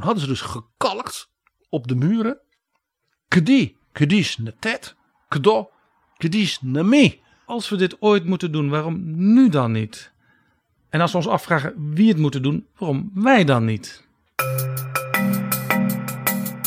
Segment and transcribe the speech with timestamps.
[0.00, 1.30] Toen hadden ze dus gekalkt
[1.68, 2.40] op de muren.
[3.28, 4.96] Kdi, kdis netet,
[5.28, 5.70] kdo,
[6.16, 7.20] kdis nami.
[7.46, 9.00] Als we dit ooit moeten doen, waarom
[9.32, 10.12] nu dan niet?
[10.88, 14.06] En als we ons afvragen wie het moeten doen, waarom wij dan niet?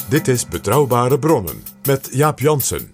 [0.09, 2.92] Dit is Betrouwbare Bronnen met Jaap Jansen.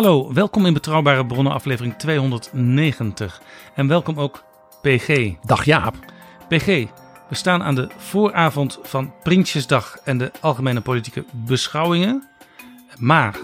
[0.00, 3.42] Hallo, welkom in Betrouwbare Bronnen aflevering 290.
[3.74, 4.44] En welkom ook
[4.82, 5.34] PG.
[5.44, 5.94] Dag Jaap.
[6.48, 6.66] PG,
[7.28, 12.28] we staan aan de vooravond van Prinsjesdag en de algemene politieke beschouwingen.
[12.98, 13.36] Maar,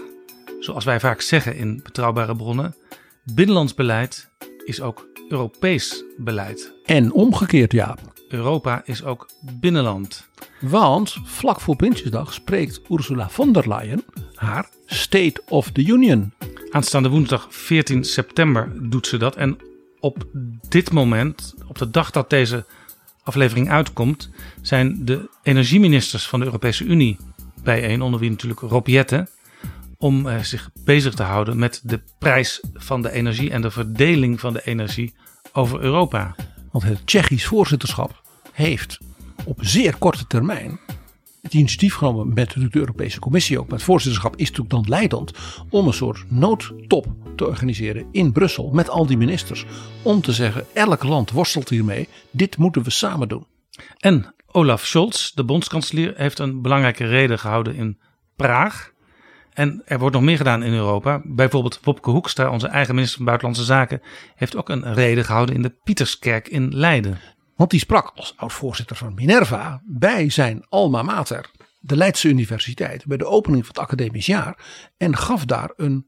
[0.59, 2.75] zoals wij vaak zeggen in Betrouwbare Bronnen,
[3.23, 4.29] binnenlands beleid
[4.63, 6.73] is ook Europees beleid.
[6.85, 8.16] En omgekeerd Jaap.
[8.27, 10.27] Europa is ook binnenland.
[10.61, 14.03] Want vlak voor Prinsjesdag spreekt Ursula von der Leyen
[14.35, 16.33] haar State of the Union.
[16.69, 19.35] Aanstaande woensdag 14 september doet ze dat.
[19.35, 19.57] En
[19.99, 20.27] op
[20.69, 22.65] dit moment, op de dag dat deze
[23.23, 24.29] aflevering uitkomt,
[24.61, 27.17] zijn de energieministers van de Europese Unie
[27.63, 29.29] bijeen, onder wie natuurlijk Rob Jetten,
[29.97, 34.39] om eh, zich bezig te houden met de prijs van de energie en de verdeling
[34.39, 35.13] van de energie
[35.53, 36.35] over Europa.
[36.71, 38.21] Want het Tsjechisch voorzitterschap
[38.57, 38.97] heeft
[39.45, 40.79] op zeer korte termijn
[41.41, 43.67] het initiatief genomen met de Europese Commissie ook.
[43.67, 45.31] Maar het voorzitterschap is natuurlijk dan leidend
[45.69, 49.65] om een soort noodtop te organiseren in Brussel met al die ministers.
[50.01, 53.45] Om te zeggen, elk land worstelt hiermee, dit moeten we samen doen.
[53.97, 57.99] En Olaf Scholz, de bondskanselier, heeft een belangrijke reden gehouden in
[58.35, 58.91] Praag.
[59.53, 61.21] En er wordt nog meer gedaan in Europa.
[61.23, 64.01] Bijvoorbeeld Wopke Hoekstra, onze eigen minister van Buitenlandse Zaken,
[64.35, 67.19] heeft ook een reden gehouden in de Pieterskerk in Leiden.
[67.57, 73.17] Want die sprak als oud-voorzitter van Minerva bij zijn alma mater, de Leidse Universiteit, bij
[73.17, 74.65] de opening van het academisch jaar.
[74.97, 76.07] En gaf daar een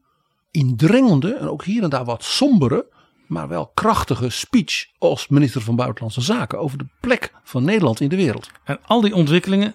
[0.50, 2.92] indringende en ook hier en daar wat sombere,
[3.26, 8.08] maar wel krachtige speech als minister van Buitenlandse Zaken over de plek van Nederland in
[8.08, 8.50] de wereld.
[8.64, 9.74] En al die ontwikkelingen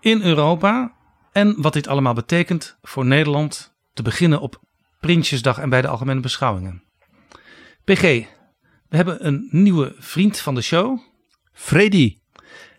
[0.00, 0.94] in Europa
[1.32, 4.60] en wat dit allemaal betekent voor Nederland, te beginnen op
[5.00, 6.82] Prinsjesdag en bij de algemene beschouwingen.
[7.84, 8.02] PG,
[8.88, 10.98] we hebben een nieuwe vriend van de show,
[11.56, 12.16] Freddy.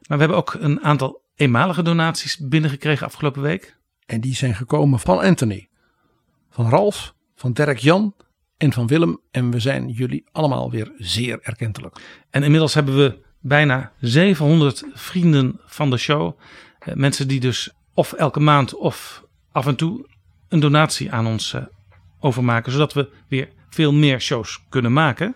[0.07, 3.77] maar we hebben ook een aantal eenmalige donaties binnengekregen afgelopen week.
[4.05, 5.69] En die zijn gekomen van Anthony,
[6.49, 8.15] van Ralf, van Dirk Jan
[8.57, 9.19] en van Willem.
[9.31, 11.97] En we zijn jullie allemaal weer zeer erkentelijk.
[12.29, 16.39] En inmiddels hebben we bijna 700 vrienden van de show.
[16.79, 20.07] Eh, Mensen die dus of elke maand of af en toe
[20.49, 21.61] een donatie aan ons eh,
[22.19, 22.71] overmaken.
[22.71, 25.35] Zodat we weer veel meer shows kunnen maken.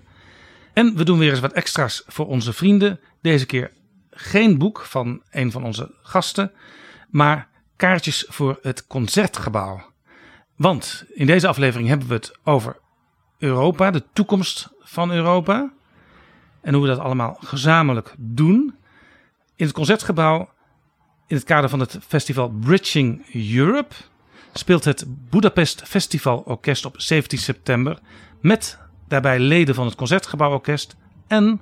[0.74, 3.00] En we doen weer eens wat extra's voor onze vrienden.
[3.22, 3.72] Deze keer
[4.12, 6.52] geen boek van een van onze gasten.
[7.10, 9.82] Maar kaartjes voor het concertgebouw.
[10.56, 12.80] Want in deze aflevering hebben we het over
[13.38, 15.74] Europa, de toekomst van Europa.
[16.62, 18.76] En hoe we dat allemaal gezamenlijk doen.
[19.56, 20.50] In het concertgebouw,
[21.28, 23.96] in het kader van het festival Bridging Europe,
[24.54, 28.00] speelt het Budapest Festival Orkest op 17 september.
[28.42, 28.80] Met
[29.12, 30.96] daarbij leden van het Concertgebouworkest
[31.28, 31.62] en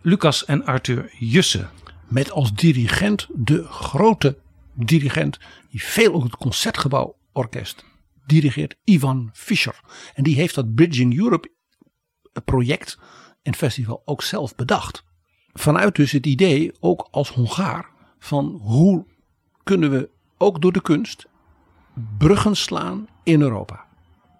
[0.00, 1.70] Lucas en Arthur Jussen.
[2.08, 4.38] Met als dirigent de grote
[4.74, 5.38] dirigent
[5.70, 7.84] die veel op het concertgebouworkest
[8.26, 9.80] dirigeert, Ivan Fischer.
[10.14, 11.50] En die heeft dat Bridging Europe
[12.44, 12.98] project
[13.42, 15.04] en festival ook zelf bedacht.
[15.52, 19.06] Vanuit dus het idee, ook als Hongaar, van hoe
[19.62, 21.26] kunnen we ook door de kunst
[22.18, 23.84] bruggen slaan in Europa.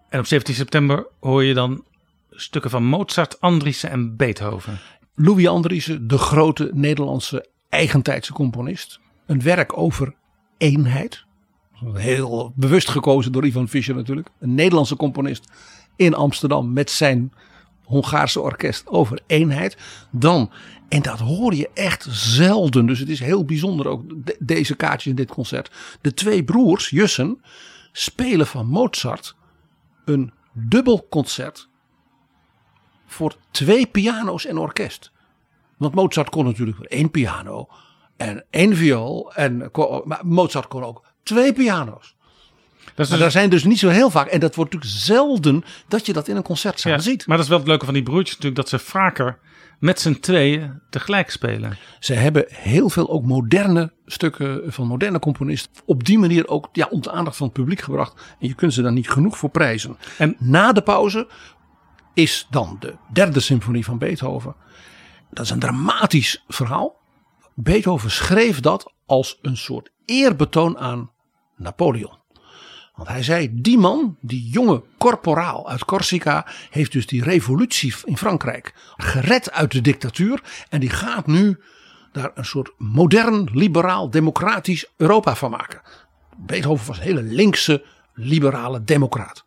[0.09, 1.85] En op 17 september hoor je dan
[2.35, 4.79] stukken van Mozart, Andriessen en Beethoven.
[5.15, 8.99] Louis Andriessen, de grote Nederlandse eigentijdse componist.
[9.25, 10.15] Een werk over
[10.57, 11.25] eenheid.
[11.93, 14.29] Heel bewust gekozen door Ivan Fischer natuurlijk.
[14.39, 15.51] Een Nederlandse componist
[15.95, 17.33] in Amsterdam met zijn
[17.83, 19.77] Hongaarse orkest over eenheid.
[20.11, 20.51] Dan,
[20.89, 22.85] en dat hoor je echt zelden.
[22.85, 24.03] Dus het is heel bijzonder ook
[24.39, 25.71] deze kaartjes in dit concert.
[26.01, 27.41] De twee broers, Jussen,
[27.91, 29.35] spelen van Mozart
[30.05, 31.69] een dubbel concert
[33.13, 35.11] voor twee piano's en orkest.
[35.77, 37.67] Want Mozart kon natuurlijk voor één piano
[38.17, 39.33] en één viool.
[39.33, 39.69] En,
[40.03, 42.15] maar Mozart kon ook twee piano's.
[42.95, 43.19] Dat dus...
[43.19, 44.27] daar zijn dus niet zo heel vaak.
[44.27, 47.27] En dat wordt natuurlijk zelden dat je dat in een concertzaal ja, ziet.
[47.27, 48.61] Maar dat is wel het leuke van die broertjes natuurlijk.
[48.61, 49.39] Dat ze vaker
[49.79, 51.77] met z'n tweeën tegelijk spelen.
[51.99, 55.71] Ze hebben heel veel ook moderne stukken van moderne componisten.
[55.85, 58.35] Op die manier ook ja, om de aandacht van het publiek gebracht.
[58.39, 59.97] En je kunt ze daar niet genoeg voor prijzen.
[60.17, 61.27] En na de pauze
[62.13, 64.55] is dan de derde symfonie van Beethoven.
[65.29, 67.01] Dat is een dramatisch verhaal.
[67.53, 71.11] Beethoven schreef dat als een soort eerbetoon aan
[71.55, 72.21] Napoleon.
[72.95, 78.17] Want hij zei, die man, die jonge corporaal uit Corsica, heeft dus die revolutie in
[78.17, 80.43] Frankrijk gered uit de dictatuur.
[80.69, 81.59] En die gaat nu
[82.11, 85.81] daar een soort modern, liberaal, democratisch Europa van maken.
[86.37, 89.45] Beethoven was een hele linkse, liberale democraat.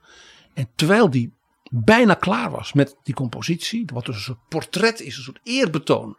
[0.54, 1.35] En terwijl die
[1.70, 6.18] bijna klaar was met die compositie, wat dus een portret is, een soort eerbetoon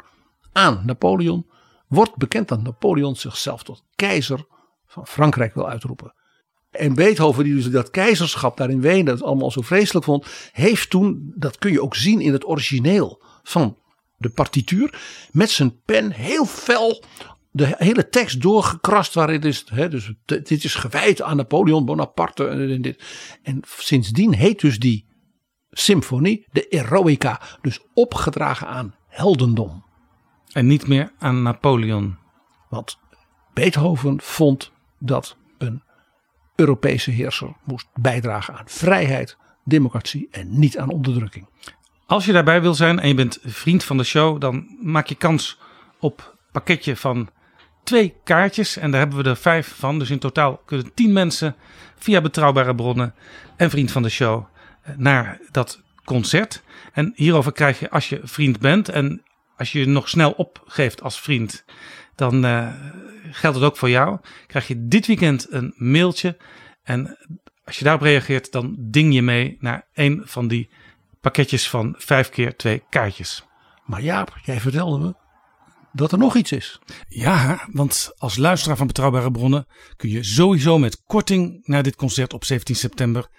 [0.52, 1.46] aan Napoleon,
[1.88, 4.46] wordt bekend dat Napoleon zichzelf tot keizer
[4.86, 6.14] van Frankrijk wil uitroepen.
[6.72, 10.90] En Beethoven, die dus dat keizerschap daar in Wenen dat allemaal zo vreselijk vond, heeft
[10.90, 13.78] toen, dat kun je ook zien in het origineel van
[14.18, 15.00] de partituur,
[15.32, 17.04] met zijn pen heel fel
[17.52, 22.82] de hele tekst doorgekrast waarin is, hè, dus dit is gewijd aan Napoleon Bonaparte en
[22.82, 23.04] dit.
[23.44, 25.06] En sindsdien heet dus die
[25.80, 29.84] symfonie de Eroica, dus opgedragen aan heldendom.
[30.52, 32.18] En niet meer aan Napoleon.
[32.70, 33.00] Want
[33.54, 35.84] Beethoven vond dat een
[36.56, 41.48] Europese heerser moest bijdragen aan vrijheid, democratie en niet aan onderdrukking.
[42.06, 45.16] Als je daarbij wil zijn en je bent vriend van de show, dan maak je
[45.16, 45.60] kans
[46.00, 47.30] op een pakketje van
[47.84, 48.78] twee kaartjes.
[48.78, 50.00] En daar hebben we er vijf van.
[50.00, 51.56] Dus in totaal kunnen tien mensen
[51.98, 53.14] via betrouwbare bronnen
[53.56, 54.46] en vriend van de show
[54.95, 56.63] naar dat concert.
[56.94, 59.24] En hierover krijg je, als je vriend bent en
[59.57, 61.66] als je je nog snel opgeeft als vriend,
[62.16, 62.74] dan uh,
[63.31, 64.19] geldt het ook voor jou.
[64.48, 66.38] Krijg je dit weekend een mailtje.
[66.84, 67.18] En
[67.66, 70.69] als je daarop reageert, dan ding je mee naar een van die
[71.22, 73.45] pakketjes van vijf keer twee kaartjes.
[73.86, 75.16] Maar Jaap, jij vertelde me
[75.92, 76.80] dat er nog iets is.
[77.07, 82.34] Ja, want als luisteraar van Betrouwbare Bronnen kun je sowieso met korting naar dit concert
[82.34, 83.30] op 17 september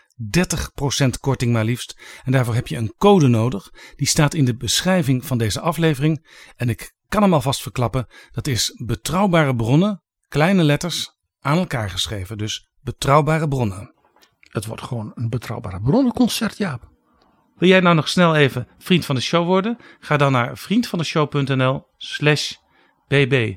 [1.04, 1.98] 30% korting maar liefst.
[2.24, 3.70] En daarvoor heb je een code nodig.
[3.96, 6.26] Die staat in de beschrijving van deze aflevering.
[6.56, 8.06] En ik kan hem alvast verklappen.
[8.32, 12.38] Dat is betrouwbare bronnen, kleine letters, aan elkaar geschreven.
[12.38, 13.92] Dus betrouwbare bronnen.
[14.40, 16.96] Het wordt gewoon een betrouwbare bronnenconcert, Jaap.
[17.58, 19.78] Wil jij nou nog snel even vriend van de show worden?
[20.00, 22.54] Ga dan naar vriendvandeshow.nl slash
[23.08, 23.56] bb.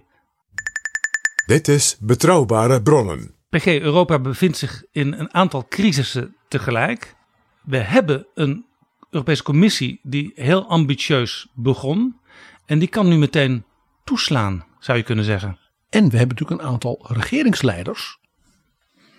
[1.46, 3.36] Dit is Betrouwbare Bronnen.
[3.50, 7.16] PG Europa bevindt zich in een aantal crisissen tegelijk.
[7.62, 8.66] We hebben een
[9.10, 12.20] Europese Commissie die heel ambitieus begon.
[12.66, 13.66] En die kan nu meteen
[14.04, 15.58] toeslaan, zou je kunnen zeggen.
[15.90, 18.20] En we hebben natuurlijk een aantal regeringsleiders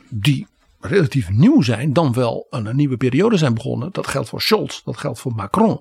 [0.08, 0.46] die
[0.84, 3.92] relatief nieuw zijn, dan wel een, nieuwe periode zijn begonnen.
[3.92, 5.80] Dat geldt voor Scholz, dat geldt voor Macron.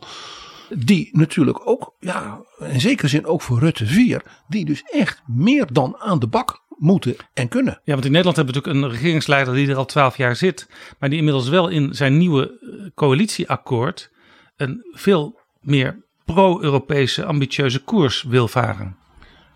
[0.70, 5.68] Die natuurlijk ook, ja, in zekere zin ook voor Rutte 4, die dus echt meer
[5.74, 7.82] dan aan de bak moeten en kunnen.
[7.84, 10.68] Ja, want in Nederland hebben we natuurlijk een regeringsleider die er al twaalf jaar zit,
[11.00, 14.12] maar die inmiddels wel in zijn nieuwe eh, coalitieakkoord
[14.56, 18.98] een veel meer pro-Europese ambitieuze koers wil varen.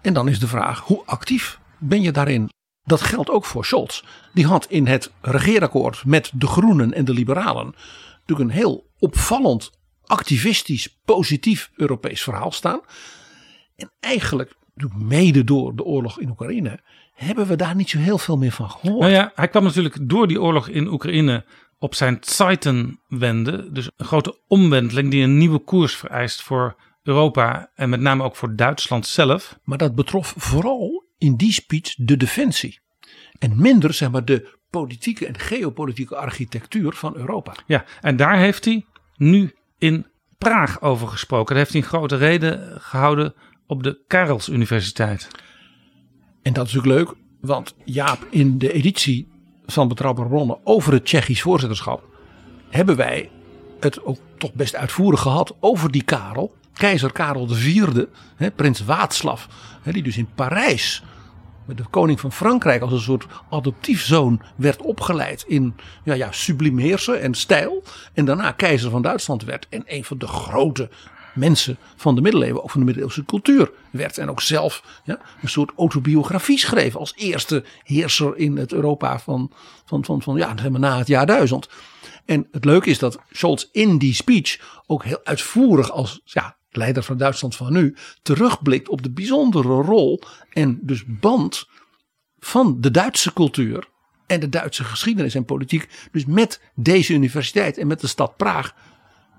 [0.02, 2.50] En dan is de vraag, hoe actief ben je daarin?
[2.86, 4.04] Dat geldt ook voor Scholz.
[4.34, 7.76] Die had in het regeerakkoord met de Groenen en de Liberalen
[8.26, 9.72] natuurlijk een heel opvallend
[10.06, 12.80] activistisch, positief Europees verhaal staan.
[13.76, 14.56] En eigenlijk,
[14.98, 16.80] mede door de oorlog in Oekraïne,
[17.14, 19.00] hebben we daar niet zo heel veel meer van gehoord.
[19.00, 21.46] Nou ja, hij kwam natuurlijk door die oorlog in Oekraïne
[21.80, 23.72] op zijn Zeitenwende.
[23.72, 28.36] Dus een grote omwenteling die een nieuwe koers vereist voor Europa en met name ook
[28.36, 29.60] voor Duitsland zelf.
[29.64, 32.80] Maar dat betrof vooral in die speech de defensie.
[33.40, 37.56] En minder zeg maar de politieke en geopolitieke architectuur van Europa.
[37.68, 40.06] Ja, en daar heeft hij nu in
[40.38, 41.48] Praag over gesproken.
[41.48, 43.34] Daar heeft hij een grote reden gehouden
[43.68, 45.28] op de Karels Universiteit.
[46.42, 49.28] En dat is natuurlijk leuk, want Jaap, in de editie
[49.66, 52.04] van Betrouwbare Bronnen over het Tsjechisch voorzitterschap
[52.70, 53.30] hebben wij
[53.80, 56.56] het ook toch best uitvoerig gehad over die Karel.
[56.78, 58.06] Keizer Karel IV,
[58.36, 59.46] hè, prins Waatslav,
[59.82, 61.04] hè, die dus in Parijs
[61.66, 67.22] met de koning van Frankrijk als een soort adoptiefzoon werd opgeleid in ja, ja, sublimeersen
[67.22, 67.84] en stijl.
[68.14, 70.90] En daarna keizer van Duitsland werd en een van de grote
[71.34, 74.18] mensen van de middeleeuwen, ook van de middeleeuwse cultuur werd.
[74.18, 79.52] En ook zelf ja, een soort autobiografie schreef als eerste heerser in het Europa van,
[79.86, 81.70] van, van, van ja, na het jaar duizend.
[82.26, 87.04] En het leuke is dat Scholz in die speech ook heel uitvoerig als ja, leider
[87.04, 91.68] van Duitsland van nu terugblikt op de bijzondere rol en dus band
[92.40, 93.88] van de Duitse cultuur
[94.28, 95.90] en de Duitse geschiedenis en politiek.
[96.12, 98.74] Dus met deze universiteit en met de stad Praag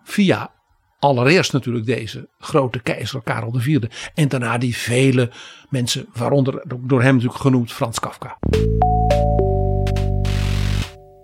[0.04, 0.50] via
[0.98, 3.82] allereerst natuurlijk deze grote keizer Karel IV
[4.14, 5.30] en daarna die vele
[5.68, 8.38] mensen, waaronder door hem natuurlijk genoemd Frans Kafka.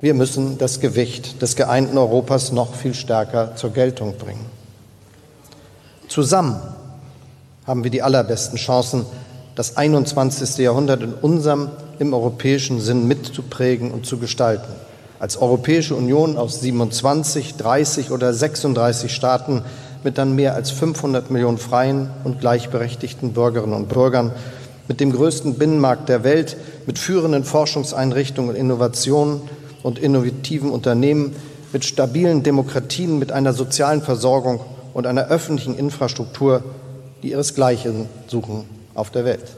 [0.01, 4.62] Wir müssen das Gewicht des geeinten Europas noch viel stärker zur Geltung bringen.
[6.13, 6.61] Zusammen
[7.67, 9.07] haben wir die allerbesten Chancen,
[9.55, 10.59] das 21.
[10.59, 14.71] Jahrhundert in unserem, im europäischen Sinn mitzuprägen und zu gestalten.
[15.21, 19.63] Als Europäische Union aus 27, 30 oder 36 Staaten
[20.05, 24.33] mit dann mehr als 500 Millionen freien und gleichberechtigten Bürgerinnen und Bürgern,
[24.89, 29.41] mit dem größten Binnenmarkt der Welt, mit führenden Forschungseinrichtungen und Innovationen
[29.83, 31.35] und innovativen Unternehmen,
[31.73, 34.61] mit stabilen Demokratien, mit einer sozialen Versorgung
[34.93, 36.63] und einer öffentlichen Infrastruktur,
[37.23, 39.57] die ihresgleichen zoeken auf der Welt.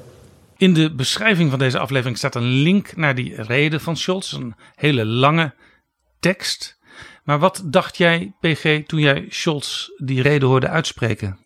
[0.57, 4.33] In de beschrijving van deze aflevering staat een link naar die reden van Scholz.
[4.33, 5.55] Een hele lange
[6.21, 6.79] tekst.
[7.25, 11.39] Maar wat dacht jij, PG, toen jij Scholz die reden hoorde uitspreken?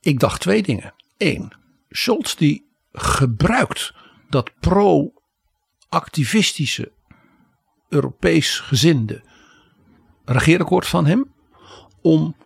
[0.00, 0.94] Ik dacht twee dingen.
[1.18, 1.52] Eén,
[1.90, 3.92] Scholz die gebruikt
[4.28, 6.92] dat pro-activistische
[7.88, 9.22] Europees gezinde
[10.24, 11.32] regeerakkoord van hem
[12.00, 12.36] om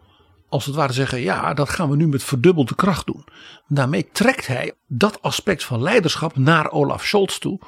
[0.48, 3.24] als het ware zeggen, ja, dat gaan we nu met verdubbelde kracht doen.
[3.66, 7.60] Daarmee trekt hij dat aspect van leiderschap naar Olaf Scholz toe.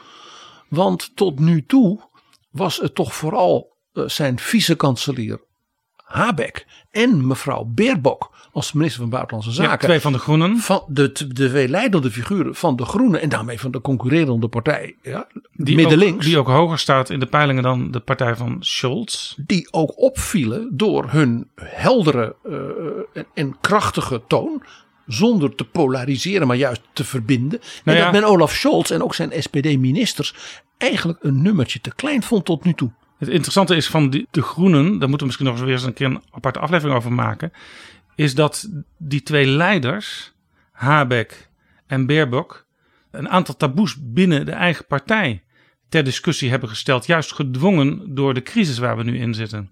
[0.69, 2.01] Want tot nu toe
[2.51, 5.41] was het toch vooral uh, zijn vice-kanselier
[6.11, 9.71] Habeck en mevrouw Beerbok als minister van Buitenlandse Zaken.
[9.71, 10.57] Ja, twee van de Groenen.
[10.57, 14.97] Van de, de twee leidende figuren van de Groenen en daarmee van de concurrerende partij.
[15.03, 16.15] Ja, die middenlinks.
[16.15, 19.35] Ook, die ook hoger staat in de peilingen dan de partij van Scholz.
[19.37, 22.55] Die ook opvielen door hun heldere uh,
[23.13, 24.63] en, en krachtige toon
[25.07, 27.61] zonder te polariseren, maar juist te verbinden.
[27.85, 30.35] Nou en dat men Olaf Scholz en ook zijn SPD-ministers
[30.79, 32.91] eigenlijk een nummertje te klein vond tot nu toe.
[33.21, 35.93] Het interessante is van de Groenen, daar moeten we misschien nog eens weer eens een
[35.93, 37.53] keer een aparte aflevering over maken.
[38.15, 40.33] Is dat die twee leiders,
[40.73, 41.49] Habeck
[41.87, 42.67] en Baerbock,
[43.11, 45.43] een aantal taboes binnen de eigen partij
[45.89, 47.07] ter discussie hebben gesteld.
[47.07, 49.71] Juist gedwongen door de crisis waar we nu in zitten.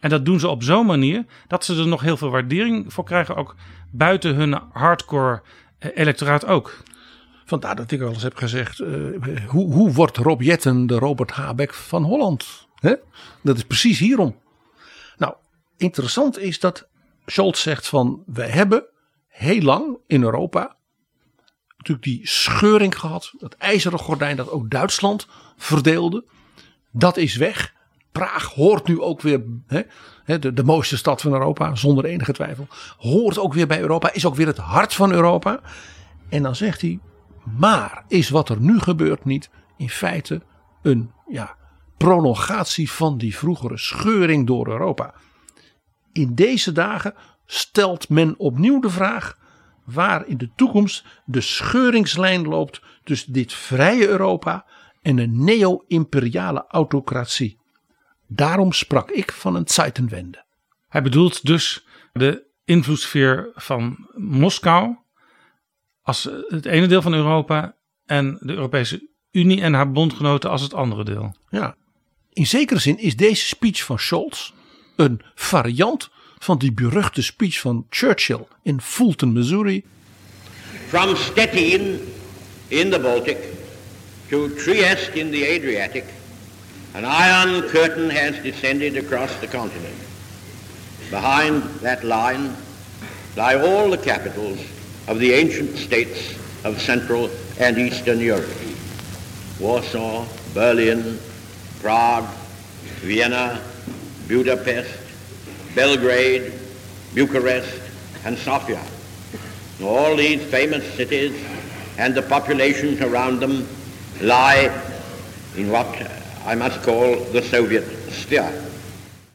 [0.00, 3.04] En dat doen ze op zo'n manier dat ze er nog heel veel waardering voor
[3.04, 3.36] krijgen.
[3.36, 3.54] Ook
[3.90, 5.42] buiten hun hardcore
[5.78, 6.82] eh, electoraat ook.
[7.44, 11.30] Vandaar dat ik al eens heb gezegd: uh, hoe, hoe wordt Rob Jetten de Robert
[11.30, 12.67] Habeck van Holland?
[13.42, 14.36] Dat is precies hierom.
[15.16, 15.34] Nou,
[15.76, 16.88] interessant is dat
[17.26, 18.84] Scholz zegt van we hebben
[19.28, 20.76] heel lang in Europa
[21.76, 23.32] natuurlijk die scheuring gehad.
[23.38, 26.24] Dat ijzeren gordijn dat ook Duitsland verdeelde.
[26.90, 27.74] Dat is weg.
[28.12, 29.42] Praag hoort nu ook weer,
[30.24, 32.66] de, de mooiste stad van Europa, zonder enige twijfel.
[32.96, 35.60] Hoort ook weer bij Europa, is ook weer het hart van Europa.
[36.28, 36.98] En dan zegt hij,
[37.58, 40.42] maar is wat er nu gebeurt niet in feite
[40.82, 41.56] een ja,
[41.98, 45.14] prolongatie van die vroegere scheuring door Europa.
[46.12, 47.14] In deze dagen
[47.46, 49.38] stelt men opnieuw de vraag
[49.84, 54.66] waar in de toekomst de scheuringslijn loopt tussen dit vrije Europa
[55.02, 57.58] en een neo-imperiale autocratie.
[58.26, 60.44] Daarom sprak ik van een Zeitenwende.
[60.88, 64.96] Hij bedoelt dus de invloedssfeer van Moskou
[66.02, 67.76] als het ene deel van Europa
[68.06, 71.36] en de Europese Unie en haar bondgenoten als het andere deel.
[71.48, 71.76] Ja,
[72.38, 74.52] in zekere zin is deze speech van Scholz
[74.96, 79.84] een variant van die beruchte speech van Churchill in Fulton, Missouri.
[80.88, 82.00] From Stettin
[82.68, 83.36] in the Baltic
[84.28, 86.04] to Trieste in the Adriatic,
[86.92, 89.98] an iron curtain has descended across the continent.
[91.10, 92.50] Behind that line
[93.34, 94.58] lie all the capitals
[95.06, 98.56] of the ancient states of Central and Eastern Europe.
[99.58, 101.18] Warsaw, Berlin,
[101.80, 102.28] Prague,
[103.00, 103.60] Vienna,
[104.26, 104.90] Budapest,
[105.74, 106.52] Belgrade,
[107.14, 107.80] Bucharest,
[108.24, 108.80] and Sofia.
[109.80, 111.32] All these famous cities
[111.96, 113.66] and the populations around them
[114.20, 114.70] lie
[115.54, 115.86] in what
[116.46, 118.50] I must call the Soviet sphere.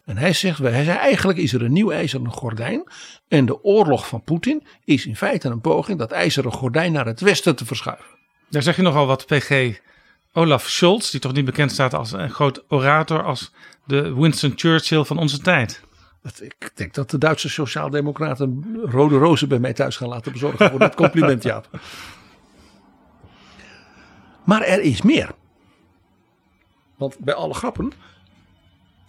[0.05, 2.83] En hij zegt, hij zei eigenlijk is er een nieuw ijzeren gordijn.
[3.27, 7.21] En de oorlog van Poetin is in feite een poging dat ijzeren gordijn naar het
[7.21, 8.05] westen te verschuiven.
[8.50, 9.79] Daar zeg je nogal wat PG
[10.33, 13.51] Olaf Scholz, die toch niet bekend staat als een groot orator, als
[13.85, 15.81] de Winston Churchill van onze tijd.
[16.39, 20.79] Ik denk dat de Duitse sociaaldemocraten rode rozen bij mij thuis gaan laten bezorgen voor
[20.79, 21.69] dat compliment, Jaap.
[24.43, 25.29] Maar er is meer.
[26.95, 27.91] Want bij alle grappen,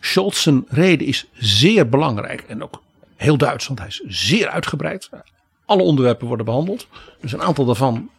[0.00, 2.82] Scholz reden is zeer belangrijk en ook
[3.16, 5.10] heel Duits, want hij is zeer uitgebreid.
[5.64, 6.86] Alle onderwerpen worden behandeld.
[7.20, 8.10] Dus een aantal daarvan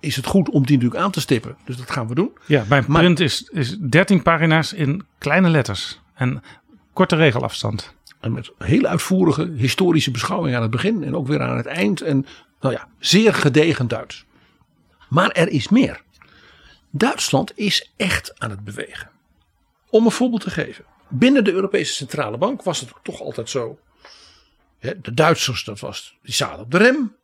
[0.00, 1.56] is het goed om die natuurlijk aan te stippen.
[1.64, 2.38] Dus dat gaan we doen.
[2.46, 6.42] Ja, bij een print is, is 13 pagina's in kleine letters en
[6.92, 7.94] korte regelafstand.
[8.20, 12.00] En met hele uitvoerige historische beschouwing aan het begin en ook weer aan het eind.
[12.00, 12.26] En
[12.60, 14.24] nou ja, zeer gedegen Duits.
[15.08, 16.02] Maar er is meer.
[16.90, 19.10] Duitsland is echt aan het bewegen.
[19.90, 20.84] Om een voorbeeld te geven.
[21.08, 23.78] Binnen de Europese Centrale Bank was het toch altijd zo.
[24.80, 27.14] De Duitsers, dat was, die zaten op de rem.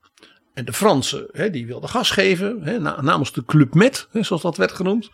[0.54, 2.82] En de Fransen, die wilden gas geven.
[2.82, 5.10] Namens de Club Met, zoals dat werd genoemd.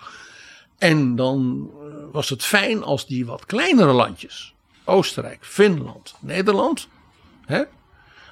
[0.78, 4.54] En dan eh, was het fijn als die wat kleinere landjes.
[4.84, 6.88] Oostenrijk, Finland, Nederland.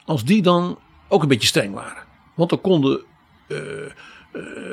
[0.04, 2.02] Als die dan ook een beetje streng waren.
[2.34, 3.00] Want dan konden
[3.48, 3.92] uh, eh,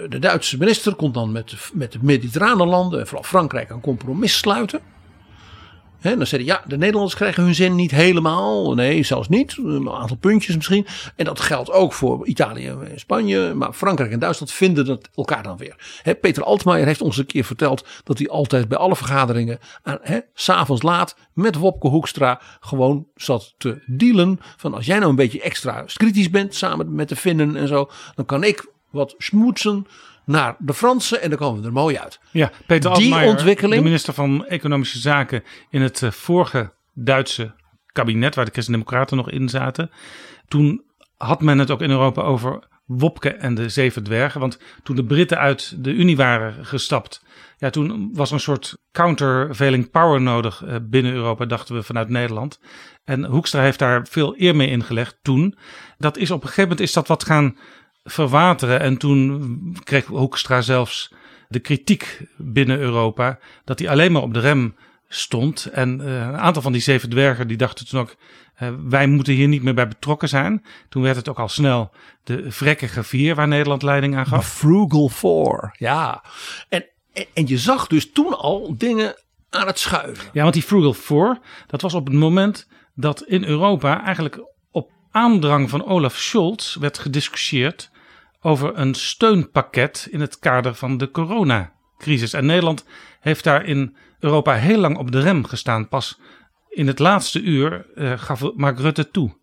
[0.09, 4.37] de Duitse minister kon dan met, met de mediterrane landen en vooral Frankrijk een compromis
[4.37, 4.81] sluiten.
[6.03, 8.73] Dan zei hij, ja, de Nederlanders krijgen hun zin niet helemaal.
[8.73, 9.57] Nee, zelfs niet.
[9.57, 10.85] Een aantal puntjes misschien.
[11.15, 13.53] En dat geldt ook voor Italië en Spanje.
[13.53, 16.01] Maar Frankrijk en Duitsland vinden dat elkaar dan weer.
[16.21, 19.59] Peter Altmaier heeft ons een keer verteld dat hij altijd bij alle vergaderingen,
[20.33, 24.39] s'avonds laat, met Wopke Hoekstra gewoon zat te dealen.
[24.57, 27.89] Van als jij nou een beetje extra kritisch bent, samen met de Finnen en zo,
[28.15, 29.87] dan kan ik wat smoetsen
[30.25, 32.19] naar de Fransen en dan komen we er mooi uit.
[32.31, 37.55] Ja, Peter Altmaier, de minister van Economische Zaken in het eh, vorige Duitse
[37.91, 39.91] kabinet, waar de Christen-Democraten nog in zaten.
[40.47, 40.83] Toen
[41.17, 44.39] had men het ook in Europa over Wopke en de Zeven Dwergen.
[44.39, 47.23] Want toen de Britten uit de Unie waren gestapt,
[47.57, 52.09] ja, toen was er een soort countervailing power nodig eh, binnen Europa, dachten we vanuit
[52.09, 52.59] Nederland.
[53.03, 55.57] En Hoekstra heeft daar veel eer mee ingelegd toen.
[55.97, 57.57] Dat is op een gegeven moment is dat wat gaan
[58.03, 58.79] verwateren.
[58.79, 61.13] En toen kreeg Hoekstra zelfs
[61.47, 64.75] de kritiek binnen Europa dat hij alleen maar op de rem
[65.07, 65.65] stond.
[65.65, 68.15] En uh, een aantal van die zeven dwergen die dachten toen ook,
[68.61, 70.65] uh, wij moeten hier niet meer bij betrokken zijn.
[70.89, 71.91] Toen werd het ook al snel
[72.23, 74.49] de vrekkige vier waar Nederland leiding aan gaf.
[74.49, 76.23] The frugal Four, ja.
[76.69, 79.15] En, en, en je zag dus toen al dingen
[79.49, 80.29] aan het schuiven.
[80.33, 84.91] Ja, want die Frugal Four, dat was op het moment dat in Europa eigenlijk op
[85.11, 87.91] aandrang van Olaf Scholz werd gediscussieerd
[88.43, 92.33] over een steunpakket in het kader van de coronacrisis.
[92.33, 92.85] En Nederland
[93.19, 95.87] heeft daar in Europa heel lang op de rem gestaan.
[95.87, 96.19] Pas
[96.69, 99.37] in het laatste uur uh, gaf Mark Rutte toe.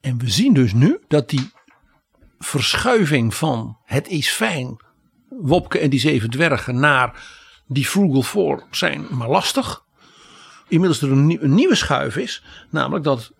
[0.00, 1.50] En we zien dus nu dat die
[2.38, 4.84] verschuiving van het is fijn,
[5.28, 7.26] Wopke en die zeven dwergen naar
[7.66, 9.84] die frugal four zijn maar lastig.
[10.68, 13.32] Inmiddels er een, een nieuwe schuif is, namelijk dat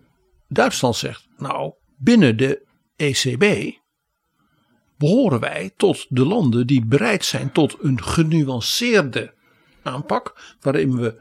[0.47, 3.75] Duitsland zegt, nou binnen de ECB
[5.03, 9.33] behoren wij tot de landen die bereid zijn tot een genuanceerde
[9.81, 11.15] aanpak, waarin we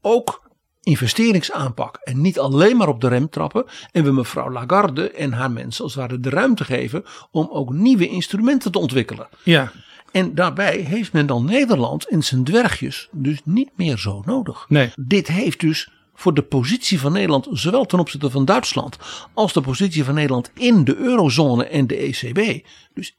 [0.00, 0.50] ook
[0.82, 5.50] investeringsaanpak en niet alleen maar op de rem trappen en we mevrouw Lagarde en haar
[5.50, 9.28] mensen als het ware de ruimte geven om ook nieuwe instrumenten te ontwikkelen.
[9.42, 9.72] Ja.
[10.12, 14.66] En daarbij heeft men dan Nederland en zijn dwergjes dus niet meer zo nodig.
[14.68, 14.92] Nee.
[15.00, 18.98] Dit heeft dus voor de positie van Nederland, zowel ten opzichte van Duitsland
[19.34, 22.66] als de positie van Nederland in de eurozone en de ECB.
[22.94, 23.18] Dus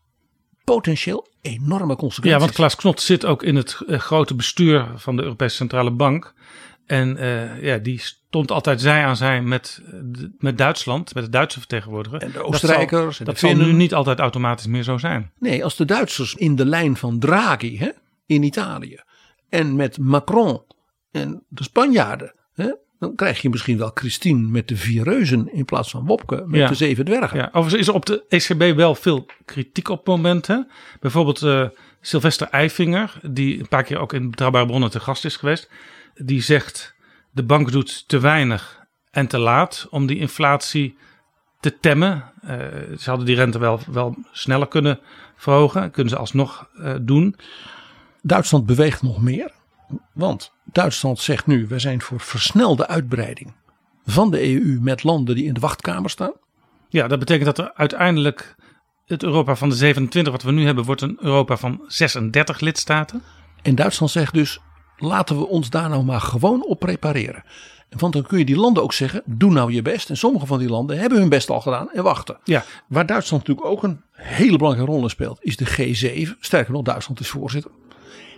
[0.63, 2.31] potentieel enorme consequenties.
[2.31, 5.91] Ja, want Klaas Knot zit ook in het eh, grote bestuur van de Europese Centrale
[5.91, 6.33] Bank.
[6.85, 9.81] En uh, ja, die stond altijd zij aan zij met,
[10.37, 12.21] met Duitsland, met de Duitse vertegenwoordiger.
[12.21, 13.17] En de Oostenrijkers.
[13.17, 15.31] Dat, zal, dat zal nu niet altijd automatisch meer zo zijn.
[15.39, 17.89] Nee, als de Duitsers in de lijn van Draghi hè,
[18.25, 18.99] in Italië
[19.49, 20.61] en met Macron
[21.11, 25.65] en de Spanjaarden hè, dan krijg je misschien wel Christine met de vier reuzen in
[25.65, 27.37] plaats van Wopke met de zeven dwergen.
[27.37, 30.67] Ja, overigens is er op de ECB wel veel kritiek op momenten.
[30.99, 31.67] Bijvoorbeeld uh,
[32.01, 35.69] Sylvester Eifinger, die een paar keer ook in Betrouwbare Bronnen te gast is geweest.
[36.15, 36.95] Die zegt
[37.31, 40.97] de bank doet te weinig en te laat om die inflatie
[41.59, 42.23] te temmen.
[42.43, 42.49] Uh,
[42.97, 44.99] ze hadden die rente wel, wel sneller kunnen
[45.35, 45.91] verhogen.
[45.91, 47.35] Kunnen ze alsnog uh, doen.
[48.21, 49.51] Duitsland beweegt nog meer.
[50.13, 53.53] Want Duitsland zegt nu: we zijn voor versnelde uitbreiding
[54.05, 56.33] van de EU met landen die in de wachtkamer staan.
[56.89, 58.55] Ja, dat betekent dat er uiteindelijk
[59.05, 63.23] het Europa van de 27 wat we nu hebben, wordt een Europa van 36 lidstaten.
[63.61, 64.59] En Duitsland zegt dus:
[64.97, 67.43] laten we ons daar nou maar gewoon op prepareren.
[67.97, 70.09] Want dan kun je die landen ook zeggen, doe nou je best.
[70.09, 72.37] En sommige van die landen hebben hun best al gedaan en wachten.
[72.43, 72.63] Ja.
[72.87, 76.39] Waar Duitsland natuurlijk ook een hele belangrijke rol in speelt, is de G7.
[76.39, 77.71] Sterker nog, Duitsland is voorzitter.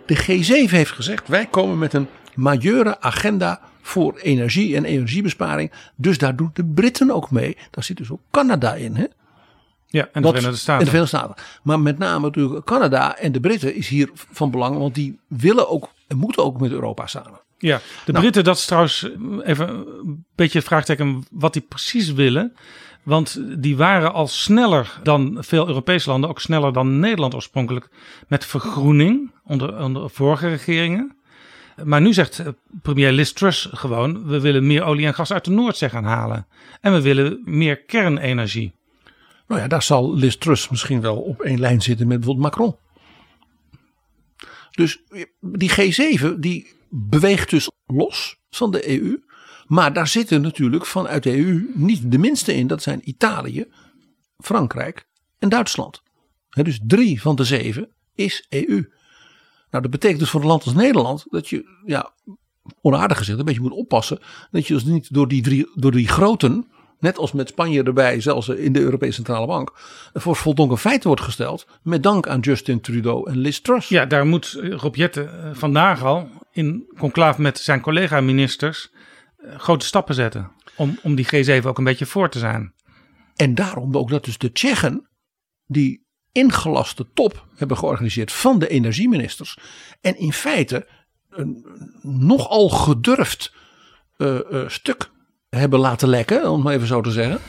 [0.06, 5.72] De G7 heeft gezegd, wij komen met een majeure agenda voor energie en energiebesparing.
[5.96, 7.56] Dus daar doen de Britten ook mee.
[7.70, 8.96] Daar zit dus ook Canada in.
[8.96, 9.06] Hè?
[9.86, 10.78] Ja, en de Wat- Verenigde Staten.
[10.78, 11.44] En de Verenigde Staten.
[11.62, 14.78] Maar met name natuurlijk Canada en de Britten is hier van belang.
[14.78, 17.40] Want die willen ook en moeten ook met Europa samen.
[17.58, 18.24] Ja, de Nou.
[18.24, 19.08] Britten, dat is trouwens
[19.42, 22.52] even een beetje het vraagteken wat die precies willen.
[23.02, 27.88] Want die waren al sneller dan veel Europese landen, ook sneller dan Nederland oorspronkelijk,
[28.28, 31.16] met vergroening onder, onder vorige regeringen.
[31.84, 32.46] Maar nu zegt eh,
[32.82, 36.46] premier Liz Truss gewoon, we willen meer olie en gas uit de Noordzee gaan halen.
[36.80, 38.72] En we willen meer kernenergie.
[39.46, 42.76] Nou ja, daar zal Liz Truss misschien wel op één lijn zitten met bijvoorbeeld Macron.
[44.70, 45.02] Dus
[45.40, 49.22] die G7 die beweegt dus los van de EU.
[49.66, 52.66] Maar daar zitten natuurlijk vanuit de EU niet de minste in.
[52.66, 53.66] Dat zijn Italië,
[54.38, 55.06] Frankrijk
[55.38, 56.02] en Duitsland.
[56.50, 58.84] Dus drie van de zeven is EU.
[59.72, 62.12] Nou, dat betekent dus voor een land als Nederland dat je, ja,
[62.80, 64.18] onaardig gezegd, een beetje moet oppassen.
[64.50, 66.66] Dat je dus niet door die drie, door die groten,
[66.98, 69.72] net als met Spanje erbij, zelfs in de Europese Centrale Bank,
[70.12, 71.66] voor voldongen feiten wordt gesteld.
[71.82, 73.88] Met dank aan Justin Trudeau en Liz Truss.
[73.88, 78.90] Ja, daar moet Rob Jetten eh, vandaag al in conclaaf met zijn collega-ministers
[79.36, 80.50] eh, grote stappen zetten.
[80.76, 82.74] Om, om die G7 ook een beetje voor te zijn.
[83.34, 85.08] En daarom ook dat dus de Tsjechen
[85.66, 89.58] die ingelaste top hebben georganiseerd van de energieministers.
[90.00, 90.88] En in feite
[91.30, 91.66] een
[92.02, 93.52] nogal gedurfd
[94.16, 95.10] eh, eh, stuk
[95.48, 97.40] hebben laten lekken, om maar even zo te zeggen.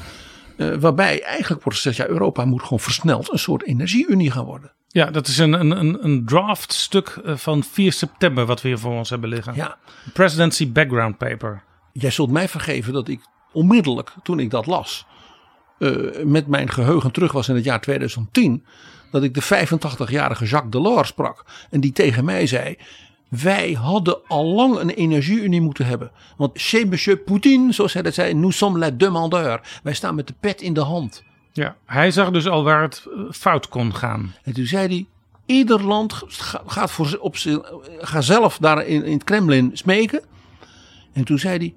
[0.58, 4.72] Eh, waarbij eigenlijk wordt gezegd, ja, Europa moet gewoon versneld een soort energieunie gaan worden.
[4.88, 8.94] Ja, dat is een, een, een, draftstuk eh, van 4 september wat we hier voor
[8.94, 9.56] ons hebben liggen.
[9.56, 9.78] Ja,
[10.14, 11.64] Presidency Background Paper.
[11.94, 13.20] jij zult mij vergeven dat ik
[13.52, 15.06] onmiddellijk toen ik dat las,
[15.84, 18.64] eh, met mijn geheugen terug was in het jaar 2010,
[19.12, 22.78] dat ik de 85-jarige Jacques Delors sprak en die tegen mij zei.
[23.30, 26.12] Wij hadden al lang een energieunie moeten hebben.
[26.38, 29.80] Want chez monsieur Poutine, zoals hij dat zei, nous sommes la demandeur.
[29.84, 31.24] Wij staan met de pet in de hand.
[31.52, 34.34] Ja, hij zag dus al waar het eh, fout kon gaan.
[34.44, 35.06] En toen zei hij,
[35.46, 37.64] ieder land ga- gaat voor, op, z'n-
[38.00, 40.22] ga zelf daar in, in het Kremlin smeken.
[41.14, 41.74] En toen zei hij,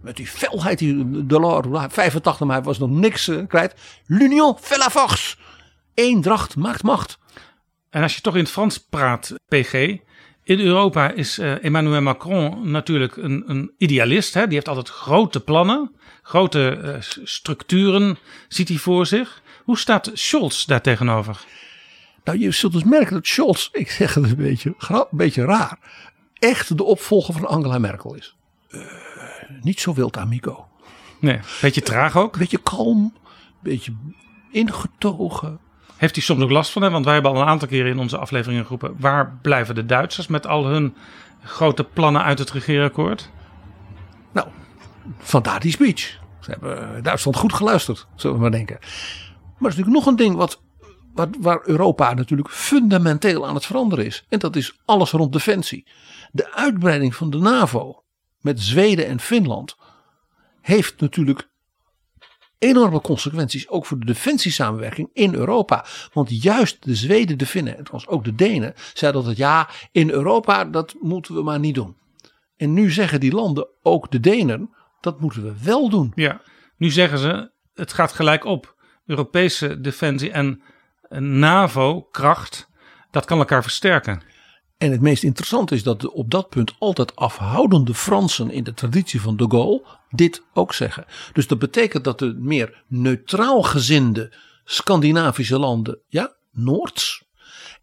[0.00, 3.74] met die felheid, die Delors, 85, maar hij was nog niks eh, kwijt.
[4.06, 5.36] L'union fait la force.
[5.94, 7.18] Eendracht maakt macht.
[7.90, 9.98] En als je toch in het Frans praat, PG.
[10.42, 14.34] In Europa is eh, Emmanuel Macron natuurlijk een, een idealist.
[14.34, 14.44] Hè?
[14.44, 19.42] Die heeft altijd grote plannen, grote eh, structuren ziet hij voor zich.
[19.64, 21.44] Hoe staat Scholz daar tegenover?
[22.24, 25.78] Nou, je zult dus merken dat Scholz, ik zeg het een beetje, een beetje raar,
[26.38, 28.36] echt de opvolger van Angela Merkel is.
[29.60, 30.68] Niet zo wild, amico.
[31.20, 32.38] Nee, beetje traag ook.
[32.38, 33.14] Beetje kalm,
[33.62, 33.92] beetje
[34.50, 35.58] ingetogen.
[35.96, 36.90] Heeft hij soms ook last van, hè?
[36.90, 38.94] want wij hebben al een aantal keren in onze afleveringen geroepen.
[38.98, 40.94] Waar blijven de Duitsers met al hun
[41.42, 43.30] grote plannen uit het regeerakkoord?
[44.32, 44.48] Nou,
[45.18, 46.18] vandaar die speech.
[46.40, 48.78] Ze hebben Duitsland goed geluisterd, zullen we maar denken.
[48.80, 50.60] Maar er is natuurlijk nog een ding wat,
[51.14, 54.24] wat, waar Europa natuurlijk fundamenteel aan het veranderen is.
[54.28, 55.86] En dat is alles rond defensie.
[56.32, 58.02] De uitbreiding van de NAVO
[58.40, 59.76] met Zweden en Finland
[60.60, 61.48] heeft natuurlijk
[62.58, 65.84] enorme consequenties ook voor de defensiesamenwerking in Europa.
[66.12, 70.10] Want juist de Zweden, de Finnen en trouwens ook de Denen zeiden altijd ja, in
[70.10, 71.96] Europa dat moeten we maar niet doen.
[72.56, 76.12] En nu zeggen die landen, ook de Denen, dat moeten we wel doen.
[76.14, 76.40] Ja,
[76.76, 78.78] nu zeggen ze, het gaat gelijk op.
[79.06, 80.62] Europese defensie en
[81.08, 82.68] NAVO-kracht,
[83.10, 84.22] dat kan elkaar versterken.
[84.80, 88.74] En het meest interessante is dat de op dat punt altijd afhoudende Fransen in de
[88.74, 91.04] traditie van de Gaulle dit ook zeggen.
[91.32, 94.32] Dus dat betekent dat de meer neutraal gezinde
[94.64, 97.24] Scandinavische landen, ja, Noords,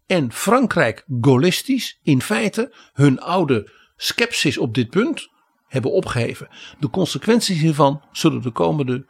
[0.06, 5.28] en Frankrijk gaullistisch, in feite hun oude scepsis op dit punt
[5.66, 6.48] hebben opgeheven.
[6.78, 9.06] De consequenties hiervan zullen de komende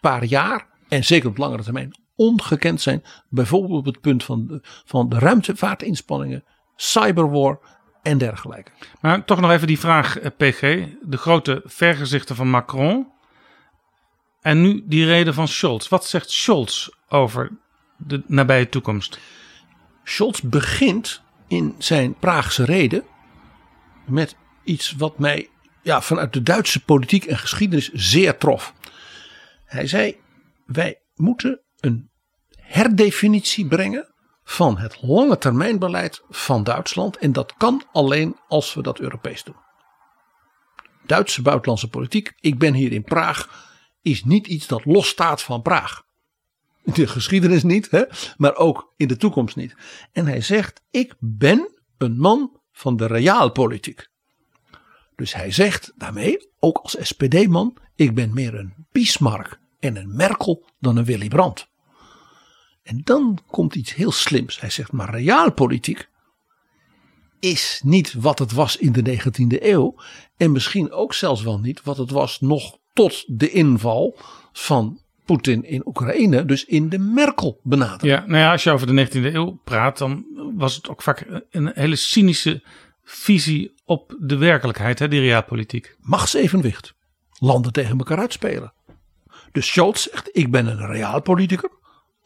[0.00, 3.02] paar jaar, en zeker op langere termijn, ongekend zijn.
[3.28, 6.44] Bijvoorbeeld op het punt van de, van de ruimtevaartinspanningen,
[6.76, 7.58] cyberwar
[8.02, 8.70] en dergelijke.
[9.00, 10.60] Maar toch nog even die vraag, eh, PG.
[11.02, 13.12] De grote vergezichten van Macron.
[14.40, 15.88] En nu die reden van Scholz.
[15.88, 17.50] Wat zegt Scholz over
[17.96, 19.18] de nabije toekomst?
[20.04, 23.04] Scholz begint in zijn Praagse reden
[24.06, 25.48] met iets wat mij
[25.82, 28.74] ja, vanuit de Duitse politiek en geschiedenis zeer trof.
[29.64, 30.16] Hij zei:
[30.66, 32.10] Wij moeten een
[32.56, 34.14] herdefinitie brengen
[34.48, 37.16] van het lange termijnbeleid van Duitsland.
[37.16, 39.56] En dat kan alleen als we dat Europees doen.
[41.06, 43.64] Duitse buitenlandse politiek, ik ben hier in Praag,
[44.02, 46.02] is niet iets dat losstaat van Praag.
[46.82, 48.02] De geschiedenis niet, hè?
[48.36, 49.74] maar ook in de toekomst niet.
[50.12, 54.08] En hij zegt: Ik ben een man van de realpolitiek.
[55.16, 60.68] Dus hij zegt daarmee, ook als SPD-man: Ik ben meer een Bismarck en een Merkel
[60.78, 61.68] dan een Willy Brandt.
[62.86, 64.60] En dan komt iets heel slims.
[64.60, 66.08] Hij zegt: Maar realpolitiek
[67.40, 69.94] is niet wat het was in de 19e eeuw.
[70.36, 74.18] En misschien ook zelfs wel niet wat het was nog tot de inval
[74.52, 78.18] van Poetin in Oekraïne, dus in de Merkel-benadering.
[78.18, 80.24] Ja, nou ja, als je over de 19e eeuw praat, dan
[80.56, 82.62] was het ook vaak een hele cynische
[83.02, 85.96] visie op de werkelijkheid, hè, die realpolitiek.
[86.00, 86.94] Machtsevenwicht.
[87.38, 88.72] Landen tegen elkaar uitspelen.
[89.52, 91.70] Dus Scholz zegt: Ik ben een realpolitiker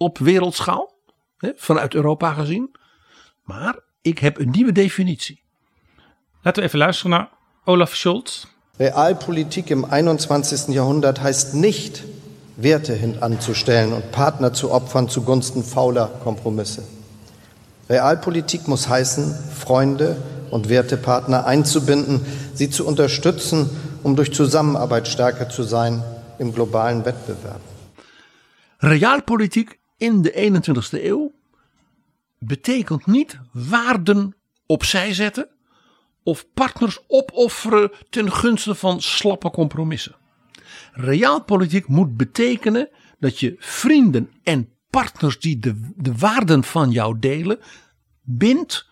[0.03, 0.93] op wereldschaal,
[1.37, 2.77] hè, vanuit Europa gezien.
[3.43, 5.43] Maar ik heb een nieuwe definitie.
[6.43, 7.31] Laten we even luisteren naar
[7.65, 8.45] Olaf Scholz.
[8.77, 10.67] Realpolitik im 21.
[10.67, 12.05] Jahrhundert heißt nicht,
[12.57, 16.83] Werte hintanzustellen und Partner zu opfern zugunsten fauler Kompromisse.
[17.89, 20.17] Realpolitik muss heißen, Freunde
[20.51, 22.21] und Wertepartner einzubinden,
[22.55, 23.69] sie zu unterstützen,
[24.03, 26.03] um durch Zusammenarbeit stärker zu sein
[26.39, 27.61] im globalen Wettbewerb.
[28.83, 31.33] Realpolitik in de 21ste eeuw
[32.39, 34.37] betekent niet waarden
[34.67, 35.49] opzij zetten
[36.23, 40.17] of partners opofferen ten gunste van slappe compromissen.
[40.93, 47.59] Realpolitiek moet betekenen dat je vrienden en partners die de, de waarden van jou delen,
[48.23, 48.89] bindt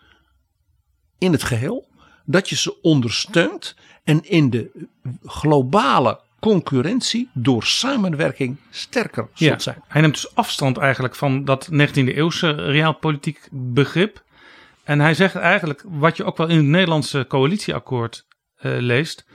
[1.17, 1.87] in het geheel.
[2.25, 4.87] Dat je ze ondersteunt en in de
[5.23, 9.83] globale concurrentie door samenwerking sterker zult zijn.
[9.87, 14.23] Hij neemt dus afstand eigenlijk van dat 19e eeuwse realpolitiek begrip.
[14.83, 18.25] En hij zegt eigenlijk wat je ook wel in het Nederlandse coalitieakkoord
[18.61, 19.25] uh, leest.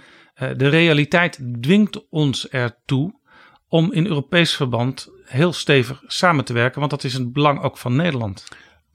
[0.43, 3.15] Uh, de realiteit dwingt ons ertoe
[3.69, 6.79] om in Europees verband heel stevig samen te werken.
[6.79, 8.49] Want dat is een belang ook van Nederland.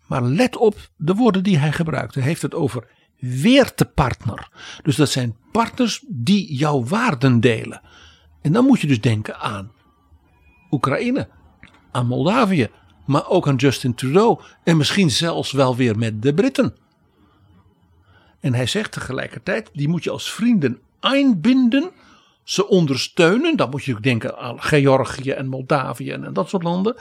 [0.08, 2.16] Maar let op de woorden die hij gebruikt.
[2.16, 2.88] Hij heeft het over
[3.20, 4.50] weertepartner.
[4.84, 7.82] Dus dat zijn partners die jouw waarden delen.
[8.42, 9.72] En dan moet je dus denken aan
[10.72, 11.28] Oekraïne,
[11.92, 12.70] aan Moldavië,
[13.06, 16.76] maar ook aan Justin Trudeau en misschien zelfs wel weer met de Britten.
[18.40, 21.92] En hij zegt tegelijkertijd, die moet je als vrienden einbinden,
[22.44, 23.58] ze ondersteunen.
[23.58, 26.96] Dan moet je denken aan Georgië en Moldavië en dat soort landen.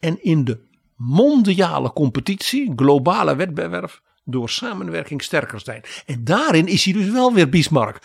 [0.00, 0.60] En in de
[0.96, 5.82] mondiale competitie, globale wedwerf, door samenwerking sterker zijn.
[6.06, 7.98] En daarin is hij dus wel weer Bismarck.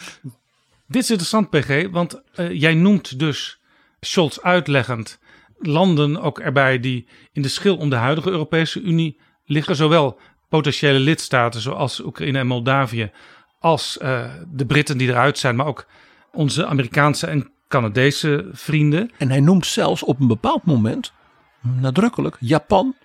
[0.88, 3.60] Dit is interessant, PG, want uh, jij noemt dus
[4.00, 5.20] Scholz uitleggend
[5.60, 9.76] landen ook erbij die in de schil om de huidige Europese Unie liggen.
[9.76, 13.12] Zowel potentiële lidstaten zoals Oekraïne en Moldavië,
[13.60, 15.86] als uh, de Britten die eruit zijn, maar ook
[16.32, 19.12] onze Amerikaanse en Canadese vrienden.
[19.18, 21.14] En hij noemt zelfs op een bepaald moment
[21.62, 22.96] nadrukkelijk Japan,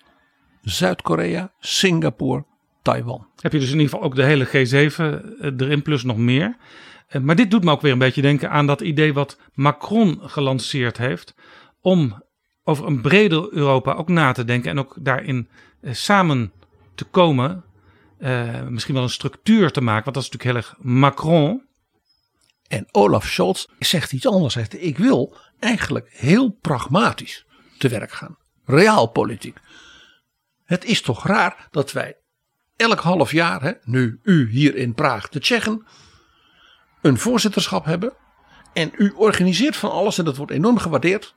[0.62, 2.44] Zuid-Korea, Singapore,
[2.83, 3.27] Taiwan.
[3.40, 6.57] Heb je dus in ieder geval ook de hele G7 eh, erin, plus nog meer.
[7.07, 10.19] Eh, maar dit doet me ook weer een beetje denken aan dat idee wat Macron
[10.23, 11.35] gelanceerd heeft.
[11.81, 12.23] Om
[12.64, 15.49] over een breder Europa ook na te denken en ook daarin
[15.81, 16.53] eh, samen
[16.95, 17.64] te komen.
[18.19, 21.66] Uh, misschien wel een structuur te maken, want dat is natuurlijk heel erg Macron.
[22.69, 24.55] En Olaf Scholz zegt iets anders.
[24.55, 27.47] Hij zegt, ik wil eigenlijk heel pragmatisch
[27.79, 28.37] te werk gaan.
[28.64, 29.59] Realpolitiek.
[30.64, 32.16] Het is toch raar dat wij
[32.81, 35.87] elk half jaar, hè, nu u hier in Praag, de Tsjechen,
[37.03, 38.12] een voorzitterschap hebben.
[38.73, 41.35] En u organiseert van alles en dat wordt enorm gewaardeerd.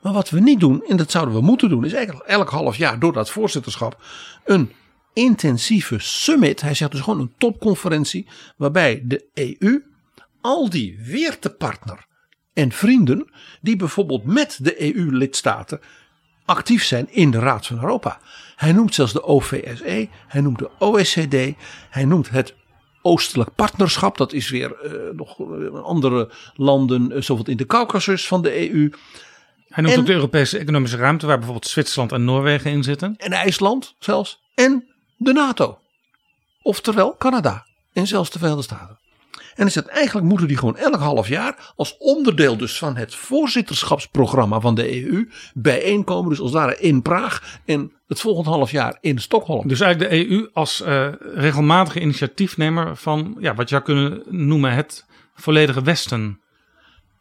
[0.00, 2.76] Maar wat we niet doen, en dat zouden we moeten doen, is eigenlijk elk half
[2.76, 4.02] jaar door dat voorzitterschap
[4.44, 4.72] een
[5.12, 6.60] intensieve summit.
[6.60, 8.26] Hij zegt dus gewoon een topconferentie.
[8.56, 9.82] Waarbij de EU
[10.40, 12.06] al die weertepartner
[12.52, 13.30] en vrienden.
[13.60, 15.80] die bijvoorbeeld met de EU-lidstaten
[16.44, 18.18] actief zijn in de Raad van Europa.
[18.56, 21.56] Hij noemt zelfs de OVSE, hij noemt de OECD,
[21.90, 22.54] hij noemt het
[23.06, 24.16] Oostelijk Partnerschap.
[24.16, 25.36] Dat is weer uh, nog
[25.82, 28.90] andere landen, uh, zowel in de Caucasus van de EU.
[29.68, 33.14] Hij noemt en, ook de Europese economische ruimte, waar bijvoorbeeld Zwitserland en Noorwegen in zitten.
[33.16, 34.40] En IJsland zelfs.
[34.54, 35.78] En de NATO.
[36.62, 37.66] Oftewel Canada.
[37.92, 38.98] En zelfs de Verenigde Staten.
[39.54, 43.14] En is het eigenlijk moeten die gewoon elk half jaar als onderdeel dus van het
[43.14, 46.30] voorzitterschapsprogramma van de EU bijeenkomen.
[46.30, 49.68] Dus als daar in Praag en het volgende half jaar in Stockholm.
[49.68, 54.72] Dus eigenlijk de EU als uh, regelmatige initiatiefnemer van ja, wat je zou kunnen noemen
[54.74, 56.38] het volledige Westen.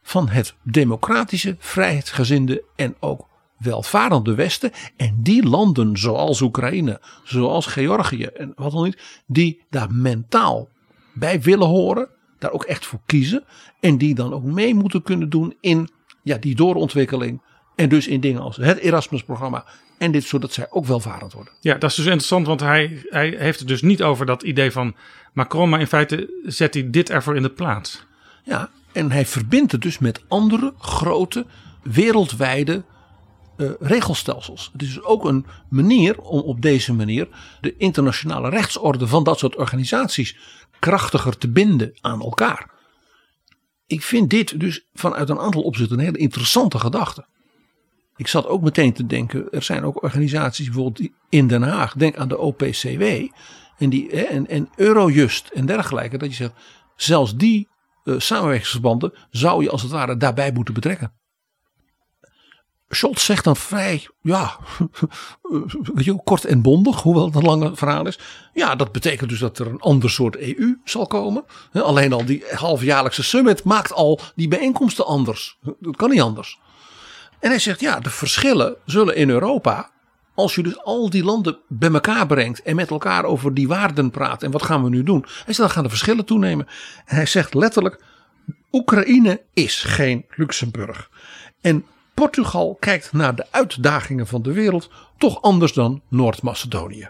[0.02, 4.72] Van het democratische, vrijheidsgezinde en ook welvarende Westen.
[4.98, 10.70] En die landen zoals Oekraïne, zoals Georgië en wat dan niet, die daar mentaal
[11.14, 12.10] bij willen horen,
[12.44, 13.44] daar ook echt voor kiezen.
[13.80, 15.90] En die dan ook mee moeten kunnen doen in
[16.22, 17.42] ja, die doorontwikkeling.
[17.76, 19.66] En dus in dingen als het Erasmus-programma
[19.98, 21.54] en dit, zodat zij ook welvarend worden.
[21.60, 24.72] Ja, dat is dus interessant, want hij, hij heeft het dus niet over dat idee
[24.72, 24.96] van
[25.34, 28.06] Macron, maar in feite zet hij dit ervoor in de plaats.
[28.44, 31.46] Ja, en hij verbindt het dus met andere grote
[31.84, 32.84] wereldwijde
[33.58, 34.70] uh, regelstelsels.
[34.74, 37.28] Het is dus ook een manier om op deze manier
[37.62, 40.38] de internationale rechtsorde van dat soort organisaties
[40.80, 42.72] krachtiger te binden aan elkaar.
[43.88, 47.26] Ik vind dit dus vanuit een aantal opzichten een hele interessante gedachte.
[48.16, 52.18] Ik zat ook meteen te denken, er zijn ook organisaties bijvoorbeeld in Den Haag, denk
[52.18, 53.04] aan de OPCW
[53.78, 56.54] en, die, en, en Eurojust en dergelijke, dat je zegt,
[56.96, 57.68] zelfs die
[58.04, 61.14] uh, samenwerkingsverbanden zou je als het ware daarbij moeten betrekken.
[62.96, 64.58] Scholz zegt dan vrij, ja,
[66.24, 68.20] kort en bondig, hoewel het een lange verhaal is.
[68.54, 71.46] Ja, dat betekent dus dat er een ander soort EU zal komen.
[71.74, 75.58] Alleen al die halfjaarlijkse summit maakt al die bijeenkomsten anders.
[75.80, 76.60] Dat kan niet anders.
[77.40, 79.92] En hij zegt, ja, de verschillen zullen in Europa,
[80.36, 84.12] als je dus al die landen bij elkaar brengt en met elkaar over die waarden
[84.12, 85.22] praat en wat gaan we nu doen.
[85.26, 86.68] Hij zegt, dan gaan de verschillen toenemen.
[87.06, 88.04] En hij zegt letterlijk,
[88.72, 91.10] Oekraïne is geen Luxemburg.
[91.62, 97.10] En Portugal kijkt naar de uitdagingen van de wereld toch anders dan Noord-Macedonië.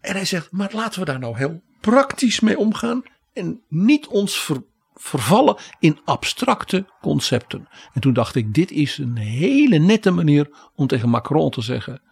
[0.00, 3.02] En hij zegt, maar laten we daar nou heel praktisch mee omgaan
[3.32, 4.62] en niet ons ver,
[4.94, 7.68] vervallen in abstracte concepten.
[7.92, 12.02] En toen dacht ik, dit is een hele nette manier om tegen Macron te zeggen,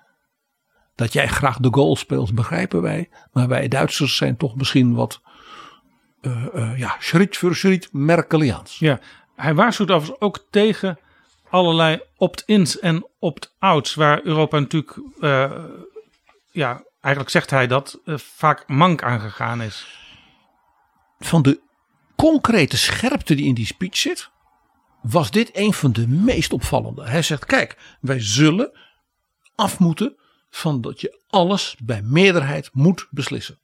[0.95, 3.09] dat jij graag de goal speelt, begrijpen wij.
[3.33, 5.21] Maar wij Duitsers zijn toch misschien wat,
[6.23, 8.79] uh, uh, ja, schriet voor schriet Merkeliaans.
[8.79, 9.01] Ja,
[9.37, 10.99] hij waarschuwt overigens ook tegen
[11.51, 15.65] allerlei opt-ins en opt-outs, waar Europa natuurlijk, uh,
[16.51, 19.87] ja, eigenlijk zegt hij dat, uh, vaak mank aangegaan is.
[21.19, 21.61] Van de
[22.17, 24.31] concrete scherpte die in die speech zit,
[25.03, 27.05] was dit een van de meest opvallende.
[27.05, 28.79] Hij zegt: Kijk, wij zullen
[29.55, 30.17] af moeten
[30.51, 33.59] van dat je alles bij meerderheid moet beslissen.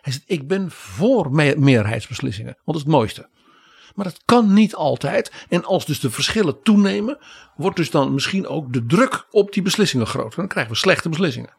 [0.00, 3.28] Hij zegt: Ik ben voor meerderheidsbeslissingen, want dat is het mooiste.
[3.94, 5.32] Maar dat kan niet altijd.
[5.48, 7.18] En als dus de verschillen toenemen,
[7.56, 10.38] wordt dus dan misschien ook de druk op die beslissingen groter.
[10.38, 11.50] Dan krijgen we slechte beslissingen.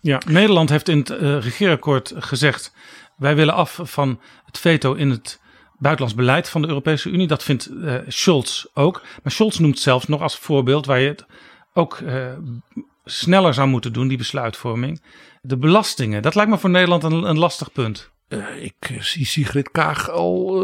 [0.00, 2.74] Ja, Nederland heeft in het uh, regeerakkoord gezegd:
[3.16, 5.40] wij willen af van het veto in het
[5.78, 7.26] buitenlands beleid van de Europese Unie.
[7.26, 9.02] Dat vindt uh, Scholz ook.
[9.22, 11.26] Maar Scholz noemt zelfs nog als voorbeeld waar je het
[11.74, 12.26] ook uh,
[13.04, 15.02] sneller zou moeten doen, die besluitvorming.
[15.40, 16.22] De belastingen.
[16.22, 18.10] Dat lijkt me voor Nederland een, een lastig punt.
[18.60, 20.62] Ik zie Sigrid Kaag al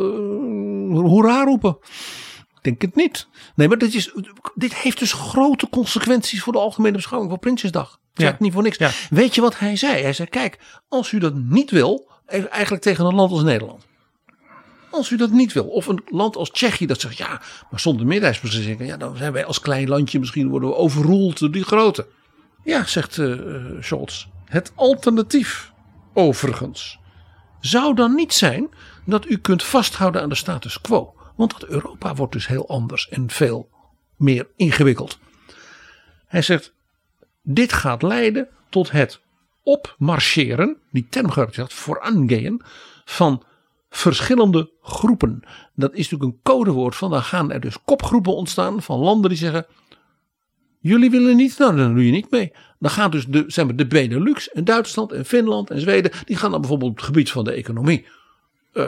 [0.91, 1.79] hoera roepen.
[2.57, 3.29] Ik denk het niet.
[3.55, 4.15] Nee, maar dit, is,
[4.55, 7.99] dit heeft dus grote consequenties voor de algemene beschouwing van Prinsjesdag.
[8.15, 8.37] Ja.
[8.39, 8.79] niet voor niks.
[8.79, 8.91] Ja.
[9.11, 10.03] Weet je wat hij zei?
[10.03, 13.87] Hij zei: Kijk, als u dat niet wil, eigenlijk tegen een land als Nederland.
[14.91, 18.07] Als u dat niet wil, of een land als Tsjechië dat zegt: Ja, maar zonder
[18.07, 22.07] meerderheidsbeslissingen, ja, dan zijn wij als klein landje misschien worden we overroeld door die grote.
[22.65, 23.41] Ja, zegt uh,
[23.81, 24.27] Scholz.
[24.45, 25.73] Het alternatief,
[26.15, 26.99] overigens,
[27.61, 28.69] zou dan niet zijn
[29.11, 31.15] dat u kunt vasthouden aan de status quo.
[31.37, 33.69] Want dat Europa wordt dus heel anders en veel
[34.17, 35.19] meer ingewikkeld.
[36.27, 36.73] Hij zegt,
[37.43, 39.21] dit gaat leiden tot het
[39.63, 42.63] opmarcheren, die term zegt, voorangehen,
[43.05, 43.43] van
[43.91, 45.43] verschillende groepen.
[45.75, 49.39] Dat is natuurlijk een codewoord van, dan gaan er dus kopgroepen ontstaan van landen die
[49.39, 49.67] zeggen,
[50.81, 52.53] jullie willen niet, nou dan doe je niet mee.
[52.79, 56.37] Dan gaan dus de, zeg maar, de Benelux en Duitsland en Finland en Zweden, die
[56.37, 58.07] gaan dan bijvoorbeeld op het gebied van de economie
[58.73, 58.87] uh,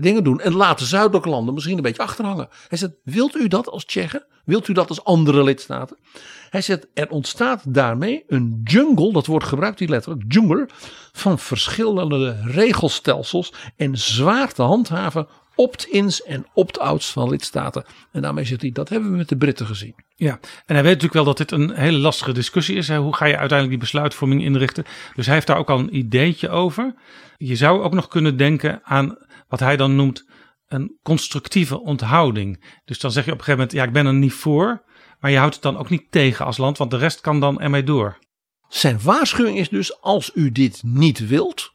[0.00, 0.40] dingen doen.
[0.40, 2.48] En laten zuidelijke landen misschien een beetje achterhangen.
[2.68, 4.24] Hij zegt, wilt u dat als Tsjechen?
[4.44, 5.96] Wilt u dat als andere lidstaten?
[6.50, 10.68] Hij zegt, er ontstaat daarmee een jungle, dat wordt gebruikt die letterlijk, jungle,
[11.12, 17.84] van verschillende regelstelsels en zwaar te handhaven opt-ins en opt-outs van lidstaten.
[18.12, 19.94] En daarmee zegt hij, dat hebben we met de Britten gezien.
[20.14, 22.88] Ja, en hij weet natuurlijk wel dat dit een hele lastige discussie is.
[22.88, 22.98] Hè?
[22.98, 24.84] Hoe ga je uiteindelijk die besluitvorming inrichten?
[25.14, 26.94] Dus hij heeft daar ook al een ideetje over.
[27.36, 29.16] Je zou ook nog kunnen denken aan
[29.48, 30.28] wat hij dan noemt
[30.66, 32.64] een constructieve onthouding.
[32.84, 34.84] Dus dan zeg je op een gegeven moment, ja, ik ben er niet voor.
[35.20, 37.60] Maar je houdt het dan ook niet tegen als land, want de rest kan dan
[37.60, 38.18] ermee door.
[38.68, 41.74] Zijn waarschuwing is dus, als u dit niet wilt,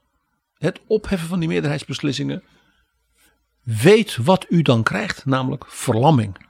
[0.54, 2.44] het opheffen van die meerderheidsbeslissingen,
[3.64, 6.48] weet wat u dan krijgt, namelijk verlamming.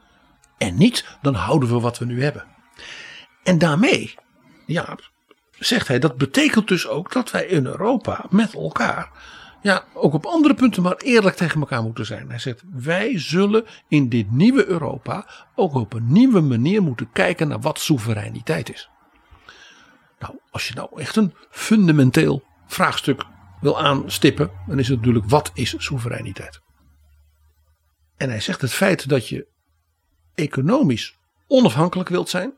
[0.57, 2.45] En niet, dan houden we wat we nu hebben.
[3.43, 4.15] En daarmee,
[4.65, 4.97] ja,
[5.51, 9.11] zegt hij, dat betekent dus ook dat wij in Europa met elkaar
[9.61, 12.29] ja, ook op andere punten maar eerlijk tegen elkaar moeten zijn.
[12.29, 17.47] Hij zegt, wij zullen in dit nieuwe Europa ook op een nieuwe manier moeten kijken
[17.47, 18.89] naar wat soevereiniteit is.
[20.19, 23.23] Nou, als je nou echt een fundamenteel vraagstuk
[23.61, 26.61] wil aanstippen, dan is het natuurlijk wat is soevereiniteit?
[28.19, 29.47] En hij zegt het feit dat je
[30.35, 31.17] economisch
[31.47, 32.53] onafhankelijk wilt zijn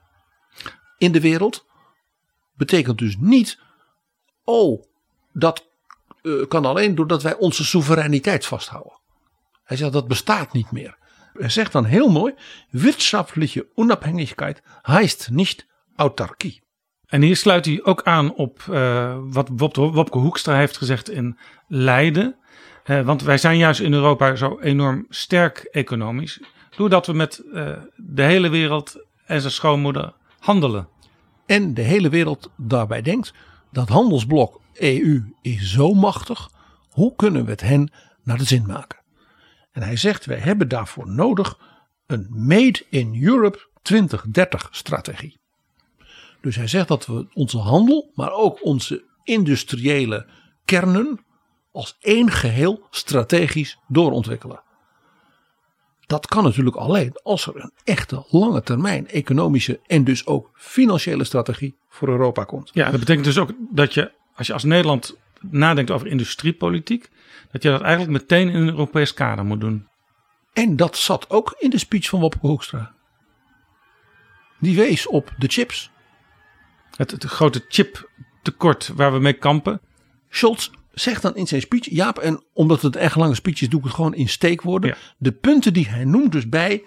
[0.98, 1.66] in de wereld,
[2.54, 3.60] betekent dus niet,
[4.44, 4.84] oh,
[5.34, 5.68] dat
[6.22, 9.00] uh, kan alleen doordat wij onze soevereiniteit vasthouden.
[9.64, 10.98] Hij zegt dat bestaat niet meer.
[11.34, 12.34] Hij zegt dan heel mooi:
[12.70, 16.62] wirtschaftliche Unabhängigkeit heißt nicht autarkie.
[17.06, 21.38] En hier sluit hij ook aan op uh, wat Wopke Hoekstra heeft gezegd in
[21.68, 22.36] Leiden.
[22.92, 26.42] Uh, want wij zijn juist in Europa zo enorm sterk economisch.
[26.76, 30.88] Doordat we met uh, de hele wereld en zijn schoonmoeder handelen.
[31.46, 33.34] En de hele wereld daarbij denkt:
[33.72, 36.50] dat handelsblok EU is zo machtig.
[36.90, 37.92] Hoe kunnen we het hen
[38.24, 39.00] naar de zin maken?
[39.72, 41.60] En hij zegt: wij hebben daarvoor nodig
[42.08, 45.40] een Made in Europe 2030 strategie.
[46.42, 50.28] Dus hij zegt dat we onze handel, maar ook onze industriële
[50.66, 51.20] kernen
[51.72, 54.62] als één geheel strategisch doorontwikkelen.
[56.06, 61.24] Dat kan natuurlijk alleen als er een echte lange termijn economische en dus ook financiële
[61.24, 62.70] strategie voor Europa komt.
[62.74, 67.10] Ja, dat betekent dus ook dat je als je als Nederland nadenkt over industriepolitiek,
[67.52, 69.88] dat je dat eigenlijk meteen in een Europees kader moet doen.
[70.54, 72.94] En dat zat ook in de speech van Wopke Hoekstra.
[74.60, 75.92] Die wees op de chips.
[76.96, 79.82] Het, het grote chiptekort waar we mee kampen.
[80.30, 83.80] Scholz zegt dan in zijn speech, Jaap, en omdat het echt lange speech is, doe
[83.80, 84.96] ik het gewoon in steekwoorden.
[85.18, 86.84] De punten die hij noemt dus bij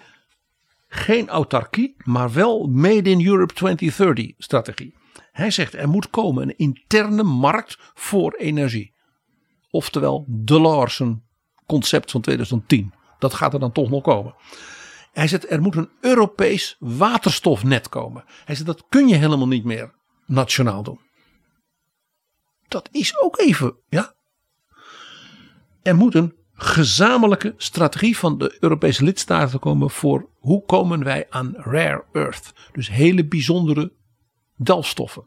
[0.87, 4.95] geen autarkie, maar wel Made in Europe 2030 strategie.
[5.31, 8.93] Hij zegt er moet komen een interne markt voor energie.
[9.69, 11.23] Oftewel de Larsen
[11.65, 12.93] concept van 2010.
[13.19, 14.35] Dat gaat er dan toch nog komen.
[15.13, 18.23] Hij zegt er moet een Europees waterstofnet komen.
[18.45, 19.93] Hij zegt dat kun je helemaal niet meer
[20.25, 20.99] nationaal doen.
[22.67, 24.13] Dat is ook even, ja.
[25.81, 31.53] Er moet een gezamenlijke strategie van de Europese lidstaten komen voor hoe komen wij aan
[31.57, 32.53] rare earth.
[32.71, 33.91] Dus hele bijzondere
[34.55, 35.23] delfstoffen.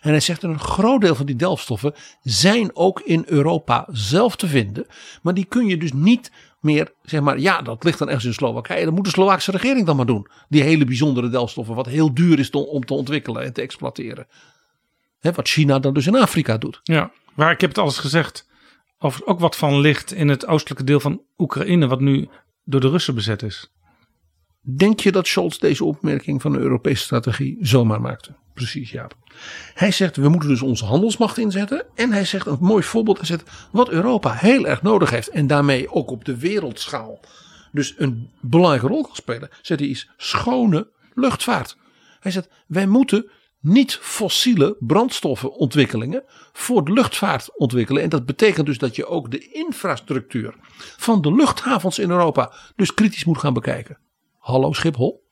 [0.00, 4.46] En hij zegt een groot deel van die delfstoffen zijn ook in Europa zelf te
[4.46, 4.86] vinden.
[5.22, 6.30] Maar die kun je dus niet
[6.60, 8.84] meer, zeg maar, ja, dat ligt dan ergens in Slowakije.
[8.84, 10.26] Dat moet de Slovaakse regering dan maar doen.
[10.48, 14.26] Die hele bijzondere delfstoffen, wat heel duur is om te ontwikkelen en te exploiteren.
[15.30, 16.80] Wat China dan dus in Afrika doet.
[16.82, 18.50] Ja, maar ik heb het alles gezegd.
[18.98, 22.28] Of ook wat van ligt in het oostelijke deel van Oekraïne, wat nu
[22.64, 23.72] door de Russen bezet is.
[24.60, 28.34] Denk je dat Scholz deze opmerking van de Europese strategie zomaar maakte?
[28.54, 29.08] Precies, ja.
[29.74, 31.86] Hij zegt, we moeten dus onze handelsmacht inzetten.
[31.94, 33.16] En hij zegt een mooi voorbeeld.
[33.16, 35.28] Hij zegt, wat Europa heel erg nodig heeft.
[35.28, 37.20] En daarmee ook op de wereldschaal.
[37.72, 39.48] Dus een belangrijke rol kan spelen.
[39.62, 41.76] Zegt hij is schone luchtvaart.
[42.20, 43.30] Hij zegt, wij moeten
[43.62, 48.02] niet fossiele brandstoffenontwikkelingen voor de luchtvaart ontwikkelen.
[48.02, 50.54] En dat betekent dus dat je ook de infrastructuur
[50.96, 53.98] van de luchthavens in Europa dus kritisch moet gaan bekijken.
[54.38, 55.22] Hallo Schiphol.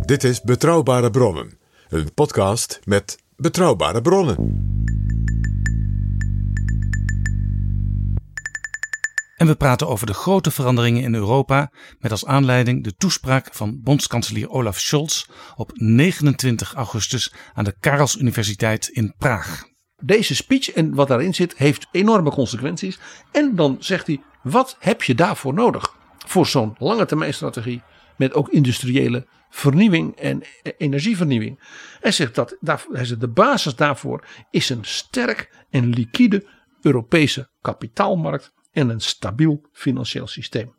[0.00, 1.58] Dit is Betrouwbare Bronnen,
[1.88, 4.76] een podcast met betrouwbare bronnen.
[9.38, 13.80] En we praten over de grote veranderingen in Europa met als aanleiding de toespraak van
[13.82, 15.26] bondskanselier Olaf Scholz
[15.56, 19.64] op 29 augustus aan de Karls Universiteit in Praag.
[19.96, 22.98] Deze speech en wat daarin zit heeft enorme consequenties.
[23.32, 25.96] En dan zegt hij, wat heb je daarvoor nodig?
[26.26, 27.82] Voor zo'n lange termijn strategie
[28.16, 30.42] met ook industriële vernieuwing en
[30.76, 31.60] energievernieuwing.
[32.00, 36.46] Hij zegt dat hij zegt, de basis daarvoor is een sterk en liquide
[36.80, 40.74] Europese kapitaalmarkt en een stabiel financieel systeem.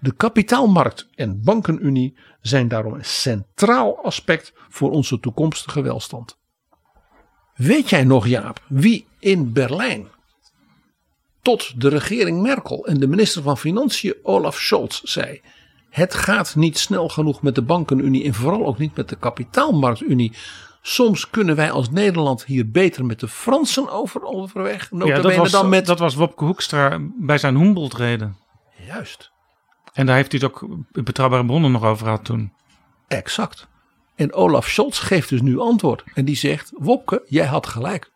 [0.00, 6.38] De kapitaalmarkt en bankenunie zijn daarom een centraal aspect voor onze toekomstige welstand.
[7.54, 10.08] Weet jij nog, Jaap, wie in Berlijn
[11.42, 15.40] tot de regering Merkel en de minister van Financiën Olaf Scholz zei:
[15.90, 20.32] Het gaat niet snel genoeg met de bankenunie en vooral ook niet met de kapitaalmarktunie.
[20.84, 24.88] Soms kunnen wij als Nederland hier beter met de Fransen over, overweg.
[24.90, 25.86] Ja, dat was, dan met...
[25.86, 28.36] dat was Wopke Hoekstra bij zijn Humboldt reden.
[28.86, 29.30] Juist.
[29.92, 32.52] En daar heeft hij het ook betrouwbare bronnen nog over gehad toen.
[33.08, 33.68] Exact.
[34.14, 36.04] En Olaf Scholz geeft dus nu antwoord.
[36.14, 38.10] En die zegt: Wopke, jij had gelijk.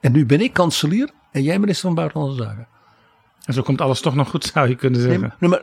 [0.00, 2.68] En nu ben ik kanselier en jij minister van Buitenlandse Zaken.
[3.44, 5.34] En zo komt alles toch nog goed, zou je kunnen zeggen.
[5.38, 5.62] Nee, maar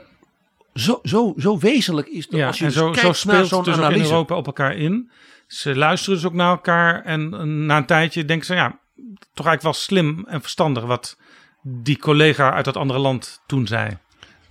[0.73, 2.33] zo, zo, zo wezenlijk is het.
[2.33, 5.11] Ja, als je en dus zo, zo speelt zo'n dus in Europa op elkaar in.
[5.53, 7.29] Ze luisteren dus ook naar elkaar en
[7.65, 8.79] na een tijdje denken ze, ja,
[9.33, 11.17] toch eigenlijk wel slim en verstandig wat
[11.61, 13.97] die collega uit dat andere land toen zei.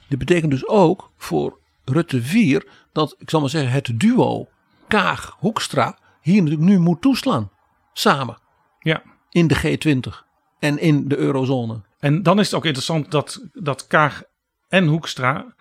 [0.08, 4.48] Dit betekent dus ook voor Rutte 4 dat, ik zal maar zeggen, het duo
[4.88, 7.50] Kaag-Hoekstra hier natuurlijk nu moet toeslaan.
[7.92, 8.38] Samen.
[8.78, 9.02] Ja.
[9.30, 10.26] In de G20
[10.58, 11.82] en in de eurozone.
[11.98, 14.22] En dan is het ook interessant dat, dat Kaag
[14.68, 15.54] en Hoekstra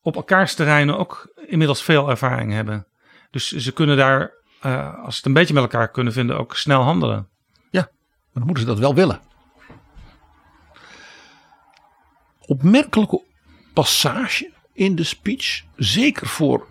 [0.00, 2.86] op elkaars terreinen ook inmiddels veel ervaring hebben.
[3.30, 6.56] Dus ze kunnen daar, uh, als ze het een beetje met elkaar kunnen vinden, ook
[6.56, 7.28] snel handelen.
[7.70, 7.90] Ja, maar
[8.32, 9.20] dan moeten ze dat wel willen.
[12.38, 13.22] Opmerkelijke
[13.72, 16.66] passage in de speech, zeker voor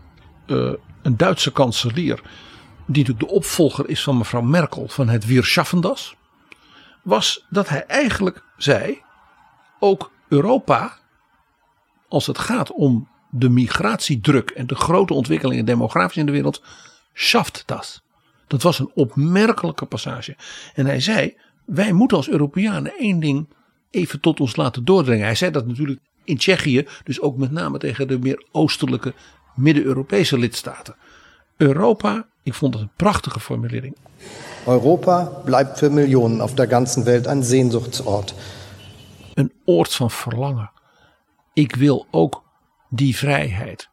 [0.48, 2.22] uh, een Duitse kanselier,
[2.86, 6.16] die natuurlijk de opvolger is van mevrouw Merkel van het Wir schaffen das,
[7.04, 9.02] was dat hij eigenlijk zei:
[9.80, 10.98] ook Europa,
[12.08, 16.64] als het gaat om de migratiedruk en de grote ontwikkelingen demografisch in de wereld,
[17.14, 18.02] schaft das.
[18.48, 20.36] Dat was een opmerkelijke passage.
[20.74, 23.48] En hij zei: wij moeten als Europeanen één ding
[23.90, 25.26] even tot ons laten doordringen.
[25.26, 29.14] Hij zei dat natuurlijk in Tsjechië, dus ook met name tegen de meer oostelijke
[29.56, 30.96] Midden-Europese lidstaten.
[31.58, 33.96] Europa, ik vond het een prachtige formulering.
[34.66, 38.34] Europa blijft voor miljoenen op de ganzen Welt een Sehnsuchtsort.
[39.34, 40.72] Een oord van verlangen.
[41.54, 42.44] Ik wil ook
[42.90, 43.90] die vrijheid,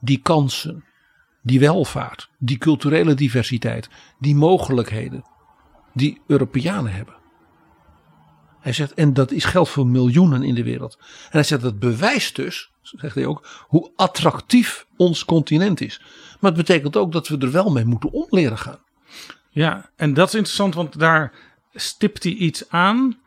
[0.00, 0.84] die kansen,
[1.42, 3.88] die welvaart, die culturele diversiteit,
[4.18, 5.24] die mogelijkheden
[5.94, 7.14] die Europeanen hebben.
[8.60, 10.96] Hij zegt, en dat is geld voor miljoenen in de wereld.
[11.00, 16.00] En hij zegt, dat bewijst dus, zegt hij ook, hoe attractief ons continent is.
[16.40, 18.78] Maar het betekent ook dat we er wel mee moeten om leren gaan.
[19.50, 21.32] Ja, en dat is interessant, want daar
[21.72, 23.18] stipt hij iets aan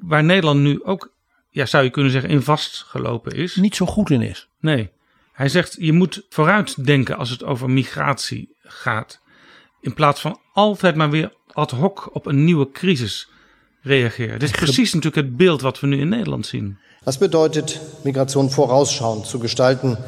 [0.00, 1.12] waar Nederland nu ook,
[1.50, 3.56] ja, zou je kunnen zeggen, in vastgelopen is.
[3.56, 4.48] Niet zo goed in is.
[4.60, 4.90] Nee.
[5.34, 9.20] Hij zegt, je moet vooruit denken als het over migratie gaat.
[9.80, 13.28] In plaats van altijd maar weer ad hoc op een nieuwe crisis
[13.82, 14.38] reageren.
[14.38, 16.78] Dit is precies natuurlijk het beeld wat we nu in Nederland zien.
[17.04, 19.98] Dat betekent Migration vorausschauend zu gestalten,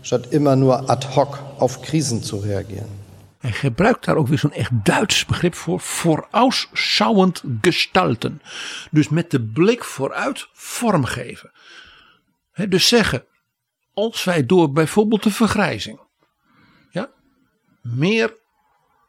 [0.00, 3.06] statt immer nur ad hoc auf Krisen zu reagieren.
[3.38, 5.80] Hij gebruikt daar ook weer zo'n echt Duits begrip voor.
[5.80, 8.42] Vorausschauend gestalten.
[8.90, 11.50] Dus met de blik vooruit vormgeven.
[12.68, 13.24] dus zeggen,
[13.98, 16.00] als wij door bijvoorbeeld de vergrijzing.
[16.90, 17.10] Ja,
[17.82, 18.36] meer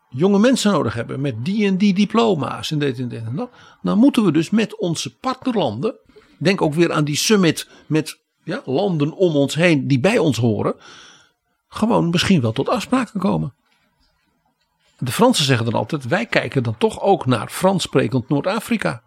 [0.09, 3.49] jonge mensen nodig hebben met die en die diploma's en dit en dit en dat.
[3.81, 5.95] Dan moeten we dus met onze partnerlanden.
[6.37, 10.37] Denk ook weer aan die summit met ja, landen om ons heen die bij ons
[10.37, 10.75] horen.
[11.67, 13.53] Gewoon misschien wel tot afspraken komen.
[14.97, 19.01] De Fransen zeggen dan altijd: wij kijken dan toch ook naar Frans sprekend Noord-Afrika.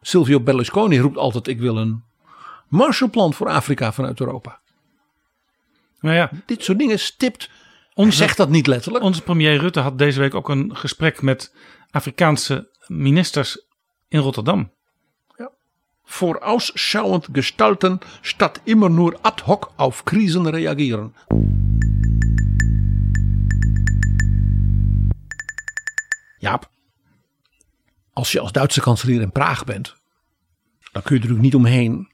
[0.00, 2.04] Silvio Berlusconi roept altijd: ik wil een
[2.68, 4.60] Marshallplan voor Afrika vanuit Europa.
[6.06, 7.50] Nou ja, Dit soort dingen stipt.
[7.94, 9.04] Onze, zegt dat niet letterlijk.
[9.04, 11.54] Onze premier Rutte had deze week ook een gesprek met
[11.90, 13.66] Afrikaanse ministers
[14.08, 14.72] in Rotterdam.
[15.36, 15.50] Ja.
[16.04, 21.14] Vorausschauend gestalten statt immer nur ad hoc auf Krisen reagieren.
[26.38, 26.70] Jaap,
[28.12, 29.94] als je als Duitse kanselier in Praag bent,
[30.92, 32.08] dan kun je er natuurlijk niet omheen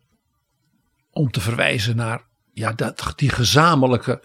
[1.11, 4.23] om te verwijzen naar ja, dat, die gezamenlijke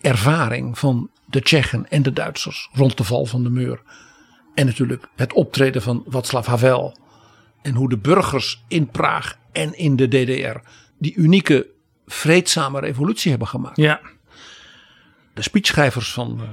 [0.00, 3.82] ervaring van de Tsjechen en de Duitsers rond de val van de muur.
[4.54, 6.96] En natuurlijk het optreden van Václav Havel.
[7.62, 10.58] En hoe de burgers in Praag en in de DDR
[10.98, 11.66] die unieke
[12.06, 13.76] vreedzame revolutie hebben gemaakt.
[13.76, 14.00] Ja.
[15.34, 16.48] De speechschrijvers van uh,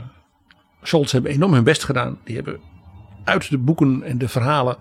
[0.82, 2.20] Scholz hebben enorm hun best gedaan.
[2.24, 2.60] Die hebben
[3.24, 4.78] uit de boeken en de verhalen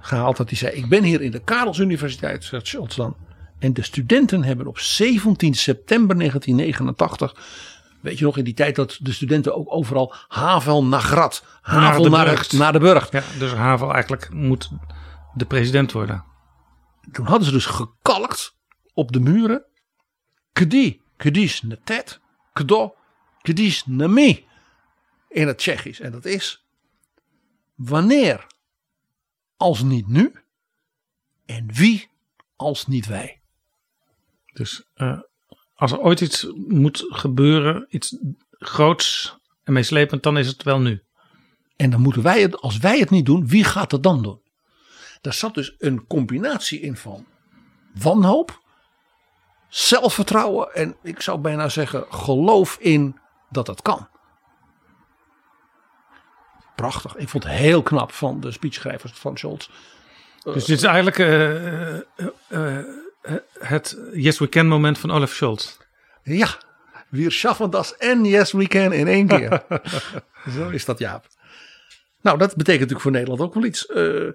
[0.00, 3.16] gehaald dat hij zei: Ik ben hier in de Karels Universiteit, zegt Scholz dan.
[3.58, 7.34] En de studenten hebben op 17 september 1989
[8.06, 11.44] Weet je nog, in die tijd dat de studenten ook overal Havel naar Grat.
[11.60, 13.12] Havel naar de, naar, de burcht.
[13.12, 14.70] Ja, dus Havel eigenlijk moet
[15.34, 16.24] de president worden.
[17.12, 18.56] Toen hadden ze dus gekalkt
[18.94, 19.64] op de muren.
[20.52, 22.20] Kdi, kdis ne tet,
[22.52, 22.94] kdo,
[23.42, 24.44] kdis ne me.
[25.28, 26.00] In het Tsjechisch.
[26.00, 26.66] En dat is
[27.74, 28.46] wanneer
[29.56, 30.32] als niet nu
[31.46, 32.10] en wie
[32.56, 33.35] als niet wij.
[34.56, 35.18] Dus uh,
[35.74, 38.16] als er ooit iets moet gebeuren, iets
[38.50, 41.02] groots en meeslepend, dan is het wel nu.
[41.76, 44.40] En dan moeten wij het, als wij het niet doen, wie gaat het dan doen?
[45.20, 47.26] Daar zat dus een combinatie in van
[47.94, 48.60] wanhoop,
[49.68, 53.18] zelfvertrouwen en ik zou bijna zeggen geloof in
[53.50, 54.08] dat het kan.
[56.74, 57.16] Prachtig.
[57.16, 59.68] Ik vond het heel knap van de speechschrijvers van Scholz.
[60.42, 61.94] Dus dit is eigenlijk uh,
[62.48, 63.04] uh,
[63.58, 65.76] het Yes We Can moment van Olaf Scholz.
[66.22, 66.58] Ja,
[67.08, 69.64] Wir schaffen das en yes we can in één keer.
[70.56, 71.26] Zo is dat Jaap.
[72.20, 73.88] Nou, dat betekent natuurlijk voor Nederland ook wel iets.
[73.88, 74.32] Uh,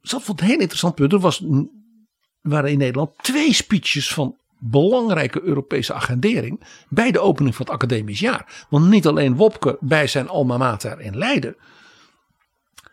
[0.00, 1.12] zat wat een heel interessant punt.
[1.12, 1.42] Er was,
[2.40, 8.20] waren in Nederland twee speeches van belangrijke Europese agendering bij de opening van het academisch
[8.20, 8.66] jaar.
[8.68, 11.56] Want niet alleen Wopke bij zijn alma mater in Leiden,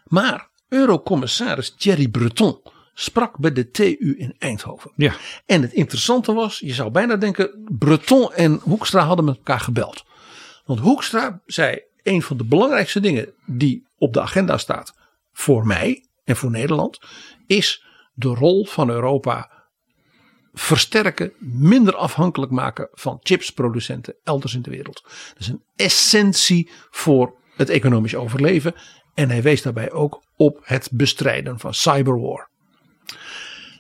[0.04, 2.62] maar Eurocommissaris Thierry Breton
[2.94, 4.92] sprak bij de TU in Eindhoven.
[4.96, 5.16] Ja.
[5.46, 10.06] En het interessante was, je zou bijna denken, Breton en Hoekstra hadden met elkaar gebeld.
[10.66, 14.94] Want Hoekstra zei, een van de belangrijkste dingen die op de agenda staat
[15.32, 17.00] voor mij en voor Nederland,
[17.48, 19.50] is de rol van Europa
[20.54, 25.02] versterken, minder afhankelijk maken van chipsproducenten elders in de wereld.
[25.04, 28.76] Dat is een essentie voor het economisch overleven.
[29.14, 32.50] En hij wees daarbij ook op het bestrijden van cyberwar.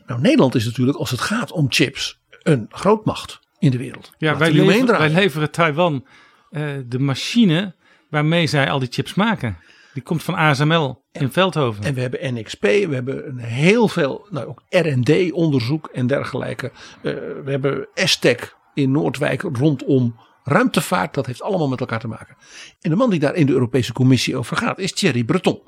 [0.05, 4.11] Nou, Nederland is natuurlijk als het gaat om chips een grootmacht in de wereld.
[4.17, 6.05] Ja, wij, leveren, wij leveren Taiwan
[6.51, 7.75] uh, de machine
[8.09, 9.57] waarmee zij al die chips maken.
[9.93, 11.83] Die komt van ASML in Veldhoven.
[11.83, 16.71] En we hebben NXP, we hebben een heel veel, nou ook R&D onderzoek en dergelijke.
[17.01, 21.13] Uh, we hebben Estec in Noordwijk rondom ruimtevaart.
[21.13, 22.35] Dat heeft allemaal met elkaar te maken.
[22.81, 25.61] En de man die daar in de Europese Commissie over gaat is Thierry Breton.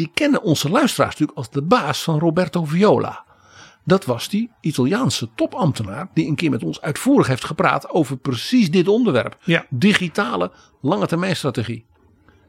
[0.00, 3.24] Die kennen onze luisteraars natuurlijk als de baas van Roberto Viola.
[3.84, 8.70] Dat was die Italiaanse topambtenaar die een keer met ons uitvoerig heeft gepraat over precies
[8.70, 9.38] dit onderwerp.
[9.44, 9.66] Ja.
[9.70, 11.86] Digitale lange termijn strategie.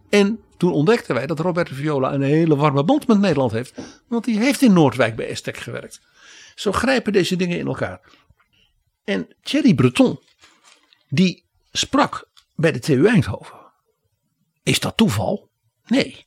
[0.10, 3.82] En toen ontdekten wij dat Roberto Viola een hele warme band met Nederland heeft.
[4.08, 6.02] Want die heeft in Noordwijk bij Estec gewerkt.
[6.56, 8.02] Zo grijpen deze dingen in elkaar.
[9.04, 10.20] En Thierry Breton,
[11.10, 13.58] die sprak bij de TU Eindhoven.
[14.64, 15.50] Is dat toeval?
[15.86, 16.26] Nee.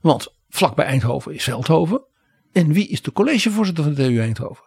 [0.00, 2.04] Want vlakbij Eindhoven is Veldhoven.
[2.52, 4.64] En wie is de collegevoorzitter van de TU Eindhoven?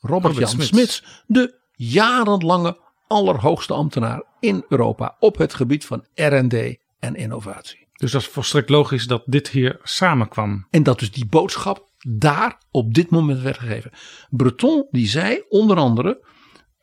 [0.00, 6.76] Robert, Robert Jan Smits, de jarenlange allerhoogste ambtenaar in Europa op het gebied van R&D
[6.98, 7.86] en innovatie.
[7.92, 10.66] Dus dat is volstrekt logisch dat dit hier samenkwam.
[10.70, 13.90] En dat dus die boodschap daar op dit moment werd gegeven.
[14.30, 16.24] Breton die zei onder andere,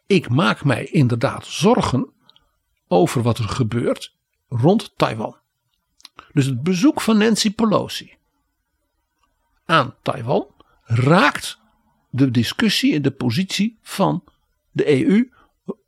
[0.07, 2.13] ik maak mij inderdaad zorgen
[2.87, 4.15] over wat er gebeurt
[4.47, 5.37] rond Taiwan.
[6.33, 8.14] Dus het bezoek van Nancy Pelosi
[9.65, 10.47] aan Taiwan
[10.83, 11.59] raakt
[12.09, 14.23] de discussie en de positie van
[14.71, 15.29] de EU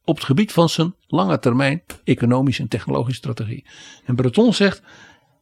[0.03, 3.65] op het gebied van zijn lange termijn economische en technologische strategie.
[4.05, 4.81] En Breton zegt: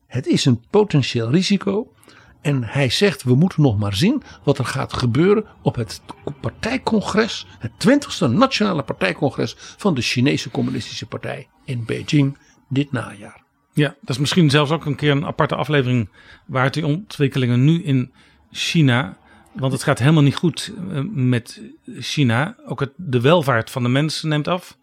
[0.07, 1.93] het is een potentieel risico.
[2.41, 6.01] En hij zegt: we moeten nog maar zien wat er gaat gebeuren op het
[6.41, 12.37] partijcongres, het 20e nationale partijcongres van de Chinese Communistische Partij in Beijing
[12.69, 13.44] dit najaar.
[13.75, 16.09] Ja, dat is misschien zelfs ook een keer een aparte aflevering
[16.45, 18.11] waar die ontwikkelingen nu in
[18.51, 19.17] China.
[19.53, 21.61] Want het gaat helemaal niet goed eh, met
[21.99, 22.55] China.
[22.65, 24.77] Ook het, de welvaart van de mensen neemt af.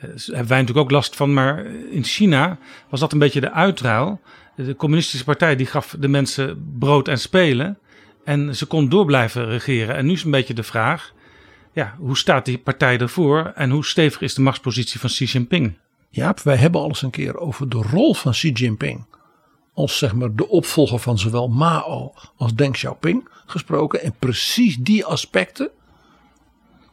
[0.00, 1.34] Daar eh, hebben wij natuurlijk ook last van.
[1.34, 2.58] Maar in China
[2.88, 4.20] was dat een beetje de uitruil.
[4.56, 7.78] De communistische partij die gaf de mensen brood en spelen.
[8.24, 9.96] En ze kon door blijven regeren.
[9.96, 11.12] En nu is een beetje de vraag.
[11.72, 13.52] Ja, hoe staat die partij ervoor?
[13.54, 15.76] En hoe stevig is de machtspositie van Xi Jinping?
[16.08, 19.06] Ja, wij hebben al eens een keer over de rol van Xi Jinping
[19.78, 24.02] als zeg maar de opvolger van zowel Mao als Deng Xiaoping gesproken.
[24.02, 25.70] En precies die aspecten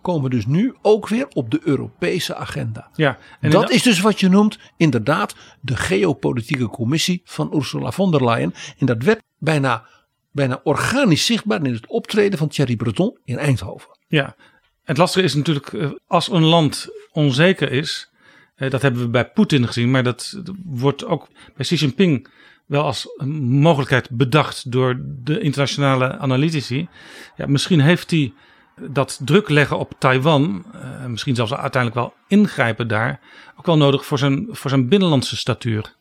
[0.02, 2.90] komen dus nu ook weer op de Europese agenda.
[2.96, 8.12] Ja, en dat is dus wat je noemt inderdaad de geopolitieke commissie van Ursula von
[8.12, 8.54] der Leyen.
[8.78, 9.86] En dat werd bijna,
[10.32, 13.98] bijna organisch zichtbaar in het optreden van Thierry Breton in Eindhoven.
[14.08, 14.36] Ja,
[14.84, 18.12] het lastige is natuurlijk eh, als een land onzeker is.
[18.56, 22.28] Eh, dat hebben we bij Poetin gezien, maar dat wordt ook bij Xi Jinping
[22.66, 23.08] wel als
[23.50, 26.88] mogelijkheid bedacht door de internationale analytici.
[27.36, 28.34] Ja, misschien heeft hij
[28.82, 33.20] dat druk leggen op Taiwan, uh, misschien zelfs uiteindelijk wel ingrijpen daar,
[33.56, 35.96] ook wel nodig voor zijn, voor zijn binnenlandse statuur.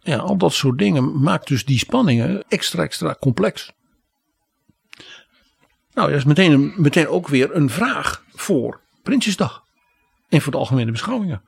[0.00, 3.72] Ja, al dat soort dingen maakt dus die spanningen extra, extra complex.
[5.94, 9.64] Nou, dat is meteen, meteen ook weer een vraag voor Prinsjesdag.
[10.28, 11.42] En voor de algemene beschouwingen.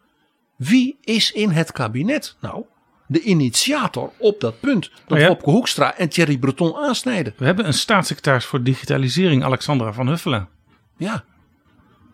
[0.57, 2.65] Wie is in het kabinet nou
[3.07, 4.91] de initiator op dat punt.
[5.07, 5.39] Dat oh ja.
[5.43, 7.35] Hoekstra en Thierry Breton aansnijden.
[7.37, 10.49] We hebben een staatssecretaris voor digitalisering, Alexandra van Huffelen.
[10.97, 11.25] Ja.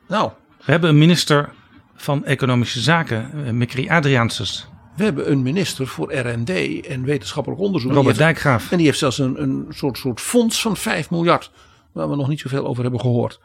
[0.08, 0.30] Nou.
[0.64, 1.52] We hebben een minister
[1.94, 4.66] van Economische Zaken, eh, Mikri Adriaanses.
[4.96, 6.50] We hebben een minister voor R&D
[6.86, 7.92] en wetenschappelijk onderzoek.
[7.92, 8.70] Robert Dijkgraaf.
[8.70, 11.50] En die heeft zelfs een, een soort, soort fonds van 5 miljard.
[11.92, 13.40] Waar we nog niet zoveel over hebben gehoord.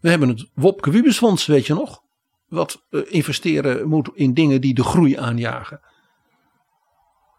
[0.00, 2.02] We hebben het Wopke Wiebesfonds, weet je nog?
[2.48, 5.80] Wat uh, investeren moet in dingen die de groei aanjagen.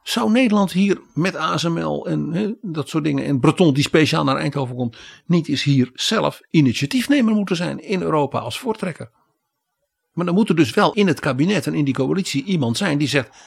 [0.03, 4.75] Zou Nederland hier met ASML en dat soort dingen en Breton die speciaal naar Eindhoven
[4.75, 9.11] komt, niet eens hier zelf initiatiefnemer moeten zijn in Europa als voortrekker?
[10.13, 12.97] Maar dan moet er dus wel in het kabinet en in die coalitie iemand zijn
[12.97, 13.37] die zegt: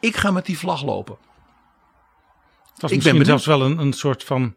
[0.00, 1.16] ik ga met die vlag lopen.
[2.76, 4.54] Was ik misschien ben zelfs wel een, een soort van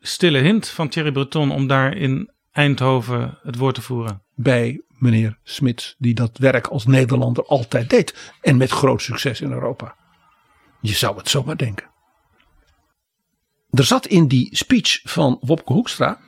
[0.00, 4.22] stille hint van Thierry Breton om daar in Eindhoven het woord te voeren.
[4.34, 8.32] Bij meneer Smits, die dat werk als Nederlander altijd deed.
[8.40, 9.96] En met groot succes in Europa.
[10.80, 11.90] Je zou het zomaar denken.
[13.70, 16.20] Er zat in die speech van Wopke Hoekstra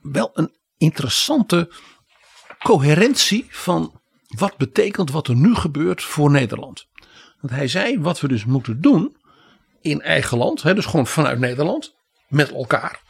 [0.00, 1.72] wel een interessante
[2.58, 6.88] coherentie van wat betekent wat er nu gebeurt voor Nederland.
[7.40, 9.16] Want hij zei wat we dus moeten doen
[9.80, 11.94] in eigen land, hè, dus gewoon vanuit Nederland,
[12.28, 13.02] met elkaar.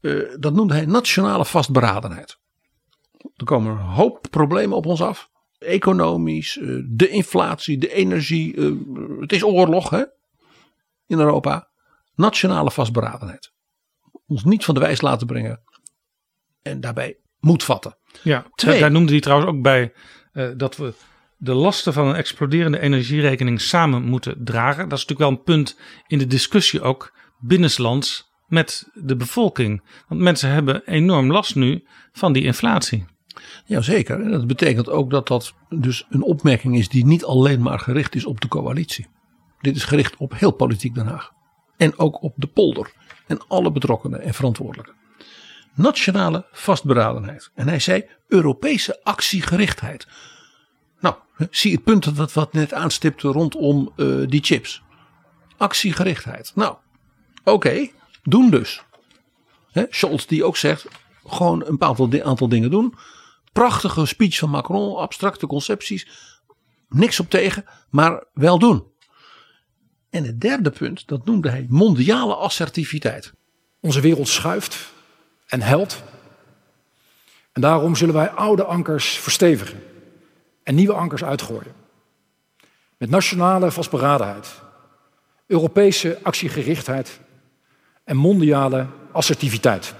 [0.00, 2.38] Uh, dat noemde hij nationale vastberadenheid.
[3.36, 5.30] Er komen een hoop problemen op ons af.
[5.58, 8.56] Economisch, uh, de inflatie, de energie.
[8.56, 10.04] Uh, het is oorlog hè,
[11.06, 11.68] in Europa.
[12.14, 13.52] Nationale vastberadenheid.
[14.26, 15.62] Ons niet van de wijs laten brengen.
[16.62, 17.96] En daarbij moed vatten.
[18.22, 19.92] Ja, Twee, daar noemde hij trouwens ook bij
[20.56, 20.94] dat we
[21.36, 24.88] de lasten van een exploderende energierekening samen moeten dragen.
[24.88, 29.82] Dat is natuurlijk wel een punt in de discussie ook binnenlands met de bevolking.
[30.08, 33.04] Want mensen hebben enorm last nu van die inflatie.
[33.64, 34.20] Jazeker.
[34.20, 38.14] En dat betekent ook dat dat dus een opmerking is die niet alleen maar gericht
[38.14, 39.06] is op de coalitie.
[39.60, 41.32] Dit is gericht op heel politiek Den Haag.
[41.76, 42.92] En ook op de polder.
[43.26, 44.94] En alle betrokkenen en verantwoordelijken.
[45.74, 47.50] Nationale vastberadenheid.
[47.54, 50.06] En hij zei Europese actiegerichtheid.
[51.00, 51.14] Nou,
[51.50, 54.82] zie het punt dat wat net aanstipte rondom uh, die chips.
[55.56, 56.52] Actiegerichtheid.
[56.54, 56.76] Nou,
[57.44, 57.88] oké,
[58.22, 58.82] doen dus.
[59.70, 60.88] He, Scholz die ook zegt,
[61.26, 62.94] gewoon een aantal, aantal dingen doen.
[63.54, 66.08] Prachtige speech van Macron, abstracte concepties.
[66.88, 68.84] Niks op tegen, maar wel doen.
[70.10, 73.32] En het derde punt, dat noemde hij mondiale assertiviteit.
[73.80, 74.92] Onze wereld schuift
[75.46, 76.02] en helpt.
[77.52, 79.82] En daarom zullen wij oude ankers verstevigen
[80.62, 81.74] en nieuwe ankers uitgooien.
[82.98, 84.62] Met nationale vastberadenheid,
[85.46, 87.20] Europese actiegerichtheid
[88.04, 89.94] en mondiale assertiviteit.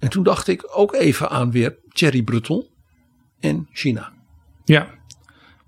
[0.00, 2.66] En toen dacht ik ook even aan weer Thierry Breton
[3.40, 4.12] en China.
[4.64, 4.86] Ja.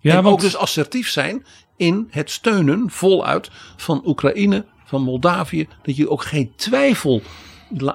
[0.01, 0.35] ja en want...
[0.35, 5.69] ook dus assertief zijn in het steunen voluit van Oekraïne, van Moldavië.
[5.83, 7.23] Dat je ook geen twijfel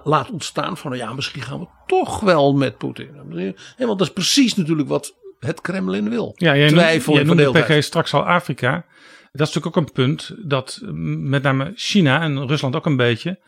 [0.04, 3.10] laat ontstaan van nou ja, misschien gaan we toch wel met Poetin.
[3.78, 6.34] Want dat is precies natuurlijk wat het Kremlin wil.
[6.36, 8.86] Ja, jij Twijfel noemt, jij noemde PG straks al Afrika.
[9.32, 10.80] Dat is natuurlijk ook een punt dat
[11.30, 13.40] met name China en Rusland ook een beetje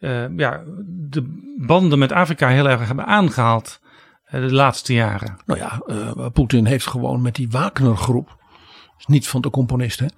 [0.00, 3.80] uh, ja, de banden met Afrika heel erg hebben aangehaald
[4.26, 5.36] uh, de laatste jaren.
[5.46, 8.36] Nou ja, uh, Poetin heeft gewoon met die Wagner-groep,
[9.06, 10.10] niet van de componisten,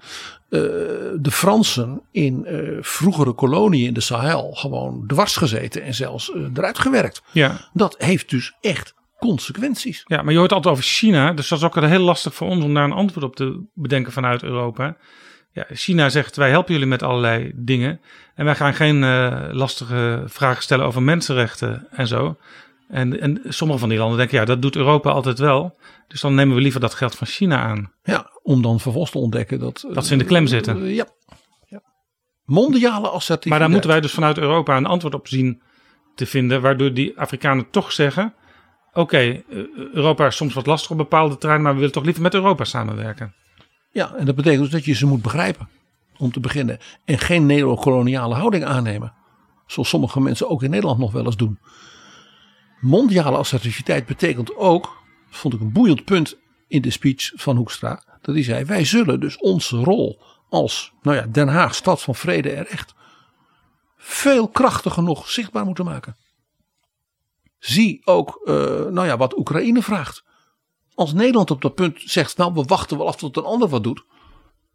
[0.48, 2.46] de Fransen in
[2.80, 7.22] vroegere koloniën in de Sahel gewoon dwars gezeten en zelfs eruit gewerkt.
[7.32, 7.68] Ja.
[7.72, 10.04] Dat heeft dus echt consequenties.
[10.06, 12.64] Ja, maar je hoort altijd over China, dus dat is ook heel lastig voor ons
[12.64, 14.96] om daar een antwoord op te bedenken vanuit Europa.
[15.58, 18.00] Ja, China zegt wij helpen jullie met allerlei dingen
[18.34, 22.36] en wij gaan geen uh, lastige vragen stellen over mensenrechten en zo.
[22.88, 25.78] En, en sommige van die landen denken ja, dat doet Europa altijd wel.
[26.08, 27.92] Dus dan nemen we liever dat geld van China aan.
[28.02, 29.84] Ja, om dan vervolgens te ontdekken dat...
[29.92, 30.82] Dat ze in de klem zitten.
[30.82, 31.06] Uh, ja.
[31.66, 31.82] ja.
[32.44, 33.48] Mondiale assertiviteit.
[33.48, 35.62] Maar daar moeten wij dus vanuit Europa een antwoord op zien
[36.14, 36.60] te vinden.
[36.60, 38.34] Waardoor die Afrikanen toch zeggen
[38.88, 42.04] oké, okay, eh, Europa is soms wat lastig op bepaalde terreinen, maar we willen toch
[42.04, 43.34] liever met Europa samenwerken.
[43.90, 45.68] Ja, en dat betekent dus dat je ze moet begrijpen,
[46.18, 46.78] om te beginnen.
[47.04, 49.14] En geen neocoloniale houding aannemen,
[49.66, 51.58] zoals sommige mensen ook in Nederland nog wel eens doen.
[52.80, 56.36] Mondiale assertiviteit betekent ook, vond ik een boeiend punt
[56.68, 61.16] in de speech van Hoekstra, dat hij zei: wij zullen dus onze rol als nou
[61.16, 62.94] ja, Den Haag, stad van vrede en recht,
[63.96, 66.16] veel krachtiger nog zichtbaar moeten maken.
[67.58, 70.24] Zie ook uh, nou ja, wat Oekraïne vraagt.
[70.98, 73.84] Als Nederland op dat punt zegt, nou we wachten wel af tot een ander wat
[73.84, 74.04] doet.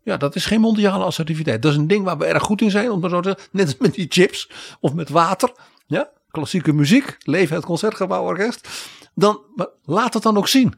[0.03, 1.61] Ja, dat is geen mondiale assertiviteit.
[1.61, 3.47] Dat is een ding waar we erg goed in zijn, om zo te zeggen.
[3.51, 4.49] Net als met die chips
[4.79, 5.51] of met water.
[5.87, 8.69] Ja, klassieke muziek, leven het Concertgebouworkest.
[9.15, 10.73] Dan, maar laat het dan ook zien.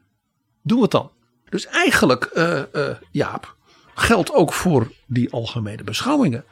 [0.62, 1.10] Doe het dan.
[1.48, 3.56] Dus eigenlijk, uh, uh, Jaap,
[3.94, 6.44] geldt ook voor die algemene beschouwingen.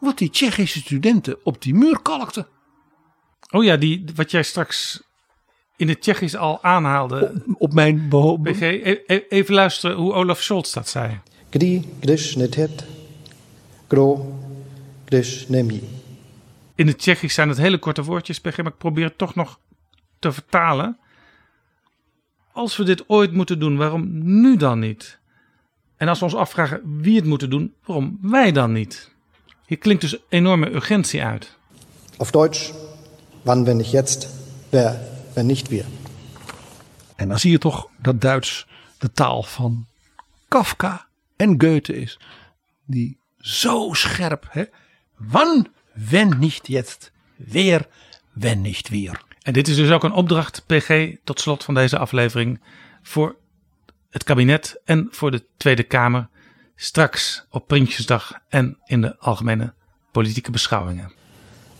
[0.00, 2.46] Wat die Tsjechische studenten op die muur kalkten.
[3.50, 5.02] Oh ja, die, wat jij straks
[5.80, 7.42] in het Tsjechisch al aanhaalde.
[7.58, 8.08] Op, mijn
[8.42, 11.20] BG, e-, e-, even luisteren hoe Olaf Scholz dat zei.
[11.50, 12.84] Gdi, gdyż netet,
[13.88, 14.38] gro,
[15.04, 15.82] gdyż nemi.
[16.74, 19.58] In het Tsjechisch zijn het hele korte woordjes, PG, maar ik probeer het toch nog
[20.18, 20.98] te vertalen.
[22.52, 24.08] Als we dit ooit moeten doen, waarom
[24.40, 25.18] nu dan niet?
[25.96, 29.10] En als we ons afvragen wie het moeten doen, waarom wij dan niet?
[29.66, 31.56] Hier klinkt dus enorme urgentie uit.
[32.16, 32.72] Op Duits,
[33.42, 34.28] wann wenn nicht jetzt,
[34.70, 35.00] wer
[35.34, 35.84] wenn nicht wir.
[37.16, 38.66] En dan zie je toch dat Duits
[38.98, 39.86] de taal van
[40.48, 41.06] Kafka
[41.36, 42.18] en Goethe is.
[42.84, 44.64] Die zo scherp, hè?
[45.16, 47.86] Wann, wenn nicht jetzt, weer,
[48.32, 49.22] wenn nicht weer.
[49.42, 52.60] En dit is dus ook een opdracht, PG, tot slot van deze aflevering,
[53.02, 53.36] voor
[54.10, 56.28] het kabinet en voor de Tweede Kamer.
[56.76, 59.74] Straks op Prinsjesdag en in de algemene
[60.12, 61.12] politieke beschouwingen.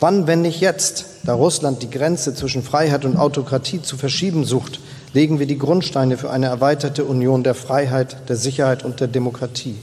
[0.00, 4.80] Wann, wenn nicht jetzt, da Russland die Grenze zwischen Freiheit und Autokratie zu verschieben sucht,
[5.12, 9.76] legen wir die Grundsteine für eine erweiterte Union der Freiheit, der Sicherheit und der Demokratie.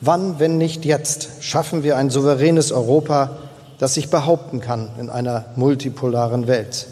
[0.00, 3.38] Wann, wenn nicht jetzt, schaffen wir ein souveränes Europa,
[3.78, 6.88] das sich behaupten kann in einer multipolaren Welt.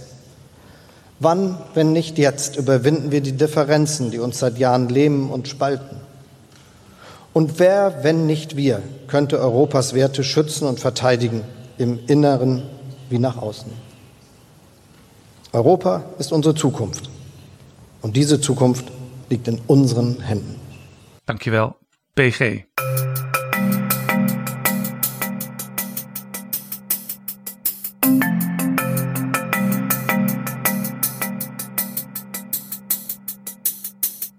[1.19, 5.97] Wann, wenn nicht jetzt, überwinden wir die Differenzen, die uns seit Jahren lähmen und spalten.
[7.33, 11.43] Und wer, wenn nicht wir, könnte Europas Werte schützen und verteidigen,
[11.79, 12.63] im Inneren
[13.11, 13.71] wie nach außen?
[15.53, 17.11] Europa ist unsere Zukunft.
[18.03, 18.91] Und diese Zukunft
[19.31, 20.61] liegt in unseren Händen.
[21.27, 21.75] Dankjewel,
[22.15, 22.67] PG.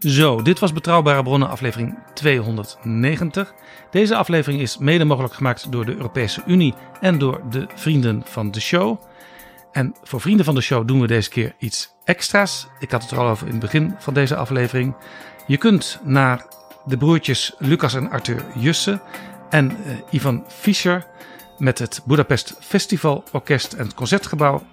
[0.08, 3.48] Zo, dit was Betrouwbare Bronnen, aflevering 290.
[3.96, 8.52] Deze aflevering is mede mogelijk gemaakt door de Europese Unie en door de vrienden van
[8.52, 9.02] de show.
[9.72, 12.68] En voor vrienden van de show doen we deze keer iets extra's.
[12.80, 14.96] Ik had het er al over in het begin van deze aflevering.
[15.48, 16.46] Je kunt naar
[16.86, 19.02] de broertjes Lucas en Arthur Jussen
[19.50, 21.06] en uh, Ivan Fischer
[21.58, 24.64] met het Budapest Festival Orkest en het Concertgebouw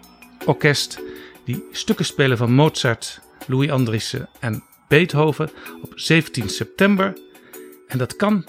[0.44, 1.00] Orkest.
[1.44, 5.50] Die stukken spelen van Mozart, Louis Andriessen en Beethoven
[5.82, 7.12] op 17 september.
[7.88, 8.44] En dat kan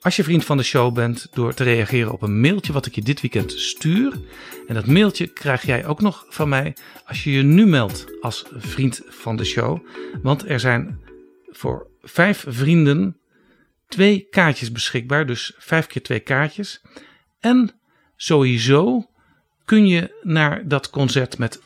[0.00, 2.94] als je vriend van de show bent door te reageren op een mailtje wat ik
[2.94, 4.20] je dit weekend stuur.
[4.66, 8.44] En dat mailtje krijg jij ook nog van mij als je je nu meldt als
[8.56, 9.86] vriend van de show.
[10.22, 11.00] Want er zijn
[11.50, 13.16] voor vijf vrienden
[13.88, 15.26] twee kaartjes beschikbaar.
[15.26, 16.82] Dus vijf keer twee kaartjes.
[17.40, 17.80] En
[18.16, 19.10] sowieso
[19.64, 21.62] kun je naar dat concert met 30%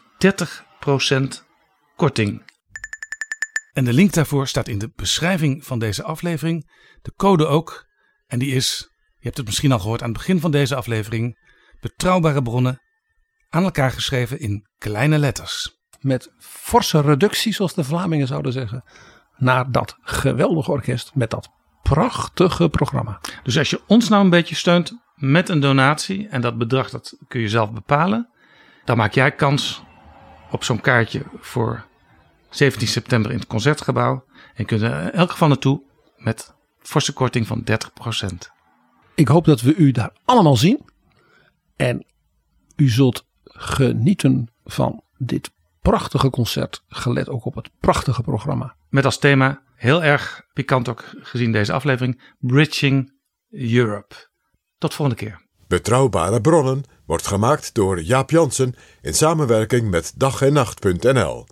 [1.97, 2.43] korting.
[3.73, 6.71] En de link daarvoor staat in de beschrijving van deze aflevering.
[7.03, 7.87] De code ook.
[8.27, 11.39] En die is, je hebt het misschien al gehoord aan het begin van deze aflevering,
[11.81, 12.81] betrouwbare bronnen
[13.49, 15.83] aan elkaar geschreven in kleine letters.
[16.01, 18.85] Met forse reductie, zoals de Vlamingen zouden zeggen,
[19.37, 21.49] naar dat geweldige orkest met dat
[21.83, 23.21] prachtige programma.
[23.43, 27.17] Dus als je ons nou een beetje steunt met een donatie, en dat bedrag dat
[27.29, 28.29] kun je zelf bepalen,
[28.85, 29.83] dan maak jij kans
[30.51, 31.85] op zo'n kaartje voor
[32.51, 34.25] 17 september in het concertgebouw.
[34.35, 35.83] En je kunt er in elk geval naartoe
[36.17, 36.55] met
[36.89, 37.75] forse korting van 30%.
[39.15, 40.85] Ik hoop dat we u daar allemaal zien.
[41.77, 42.07] En
[42.77, 45.51] u zult genieten van dit
[45.83, 46.83] prachtige concert.
[46.89, 48.77] Gelet ook op het prachtige programma.
[48.89, 53.13] Met als thema, heel erg pikant ook gezien deze aflevering, Bridging
[53.51, 54.15] Europe.
[54.79, 55.43] Tot volgende keer.
[55.67, 61.47] Betrouwbare bronnen wordt gemaakt door Jaap Jansen in samenwerking met dag en nacht.nl.